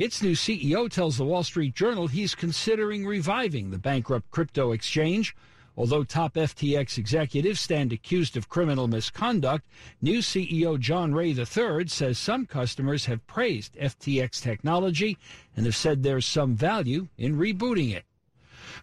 Its 0.00 0.22
new 0.22 0.32
CEO 0.32 0.88
tells 0.88 1.18
the 1.18 1.26
Wall 1.26 1.42
Street 1.42 1.74
Journal 1.74 2.06
he's 2.06 2.34
considering 2.34 3.06
reviving 3.06 3.70
the 3.70 3.76
bankrupt 3.76 4.30
crypto 4.30 4.72
exchange. 4.72 5.36
Although 5.76 6.04
top 6.04 6.36
FTX 6.36 6.96
executives 6.96 7.60
stand 7.60 7.92
accused 7.92 8.34
of 8.34 8.48
criminal 8.48 8.88
misconduct, 8.88 9.66
new 10.00 10.20
CEO 10.20 10.80
John 10.80 11.12
Ray 11.12 11.32
III 11.32 11.86
says 11.88 12.16
some 12.16 12.46
customers 12.46 13.04
have 13.04 13.26
praised 13.26 13.74
FTX 13.74 14.40
technology 14.40 15.18
and 15.54 15.66
have 15.66 15.76
said 15.76 16.02
there's 16.02 16.24
some 16.24 16.56
value 16.56 17.08
in 17.18 17.36
rebooting 17.36 17.94
it. 17.94 18.06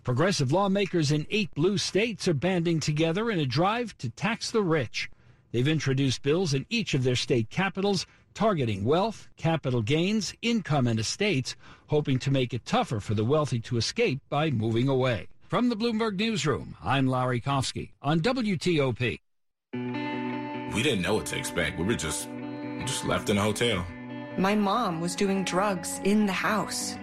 Progressive 0.03 0.51
lawmakers 0.51 1.11
in 1.11 1.25
eight 1.31 1.49
blue 1.55 1.79
states 1.79 2.27
are 2.27 2.35
banding 2.35 2.79
together 2.79 3.31
in 3.31 3.39
a 3.39 3.45
drive 3.47 3.97
to 3.97 4.11
tax 4.11 4.51
the 4.51 4.61
rich. 4.61 5.09
They've 5.51 5.67
introduced 5.67 6.21
bills 6.21 6.53
in 6.53 6.65
each 6.69 6.93
of 6.93 7.03
their 7.03 7.15
state 7.15 7.49
capitals 7.49 8.05
targeting 8.33 8.85
wealth, 8.85 9.27
capital 9.35 9.81
gains, 9.81 10.33
income, 10.43 10.85
and 10.85 10.99
estates, 10.99 11.55
hoping 11.87 12.19
to 12.19 12.29
make 12.29 12.53
it 12.53 12.65
tougher 12.65 12.99
for 12.99 13.15
the 13.15 13.25
wealthy 13.25 13.59
to 13.59 13.77
escape 13.77 14.19
by 14.29 14.51
moving 14.51 14.87
away. 14.87 15.27
From 15.47 15.69
the 15.69 15.75
Bloomberg 15.75 16.19
Newsroom, 16.19 16.75
I'm 16.83 17.07
Larry 17.07 17.41
Kofsky 17.41 17.93
on 18.01 18.19
WTOP. 18.19 19.19
We 19.73 20.83
didn't 20.83 21.01
know 21.01 21.15
what 21.15 21.25
to 21.27 21.37
expect. 21.37 21.79
We 21.79 21.85
were 21.85 21.95
just 21.95 22.29
just 22.81 23.05
left 23.05 23.29
in 23.29 23.37
a 23.37 23.41
hotel. 23.41 23.85
My 24.37 24.53
mom 24.53 25.01
was 25.01 25.15
doing 25.15 25.43
drugs 25.43 25.99
in 26.03 26.27
the 26.27 26.33
house. 26.33 26.95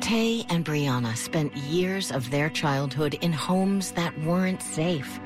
Tay 0.00 0.46
and 0.48 0.64
Brianna 0.64 1.14
spent 1.14 1.54
years 1.54 2.10
of 2.10 2.30
their 2.30 2.48
childhood 2.48 3.18
in 3.20 3.34
homes 3.34 3.90
that 3.92 4.18
weren't 4.24 4.62
safe. 4.62 5.20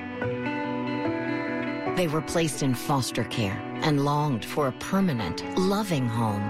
They 1.97 2.09
were 2.09 2.23
placed 2.23 2.65
in 2.65 2.75
foster 2.75 3.23
care 3.25 3.57
and 3.83 4.05
longed 4.05 4.45
for 4.45 4.67
a 4.67 4.73
permanent, 4.73 5.45
loving 5.57 6.09
home. 6.09 6.43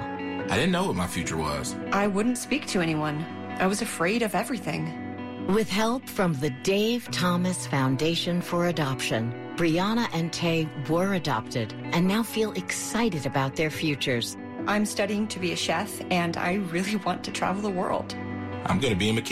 I 0.50 0.56
didn't 0.56 0.72
know 0.72 0.86
what 0.86 0.96
my 0.96 1.06
future 1.06 1.36
was. 1.36 1.76
I 1.92 2.06
wouldn't 2.06 2.38
speak 2.38 2.66
to 2.68 2.80
anyone. 2.80 3.24
I 3.58 3.66
was 3.66 3.82
afraid 3.82 4.22
of 4.22 4.34
everything. 4.34 5.46
With 5.48 5.68
help 5.68 6.08
from 6.08 6.32
the 6.34 6.48
Dave 6.48 7.10
Thomas 7.10 7.66
Foundation 7.66 8.40
for 8.40 8.68
Adoption, 8.68 9.34
Brianna 9.56 10.08
and 10.14 10.32
Tay 10.32 10.66
were 10.88 11.14
adopted 11.14 11.74
and 11.92 12.08
now 12.08 12.22
feel 12.22 12.52
excited 12.52 13.26
about 13.26 13.54
their 13.54 13.70
futures. 13.70 14.38
I'm 14.66 14.86
studying 14.86 15.28
to 15.28 15.38
be 15.38 15.52
a 15.52 15.56
chef 15.56 16.00
and 16.10 16.38
I 16.38 16.54
really 16.54 16.96
want 16.96 17.22
to 17.24 17.30
travel 17.30 17.60
the 17.60 17.70
world. 17.70 18.16
I'm 18.64 18.80
going 18.80 18.94
to 18.94 18.98
be 18.98 19.10
a 19.10 19.12
mechanic. 19.12 19.22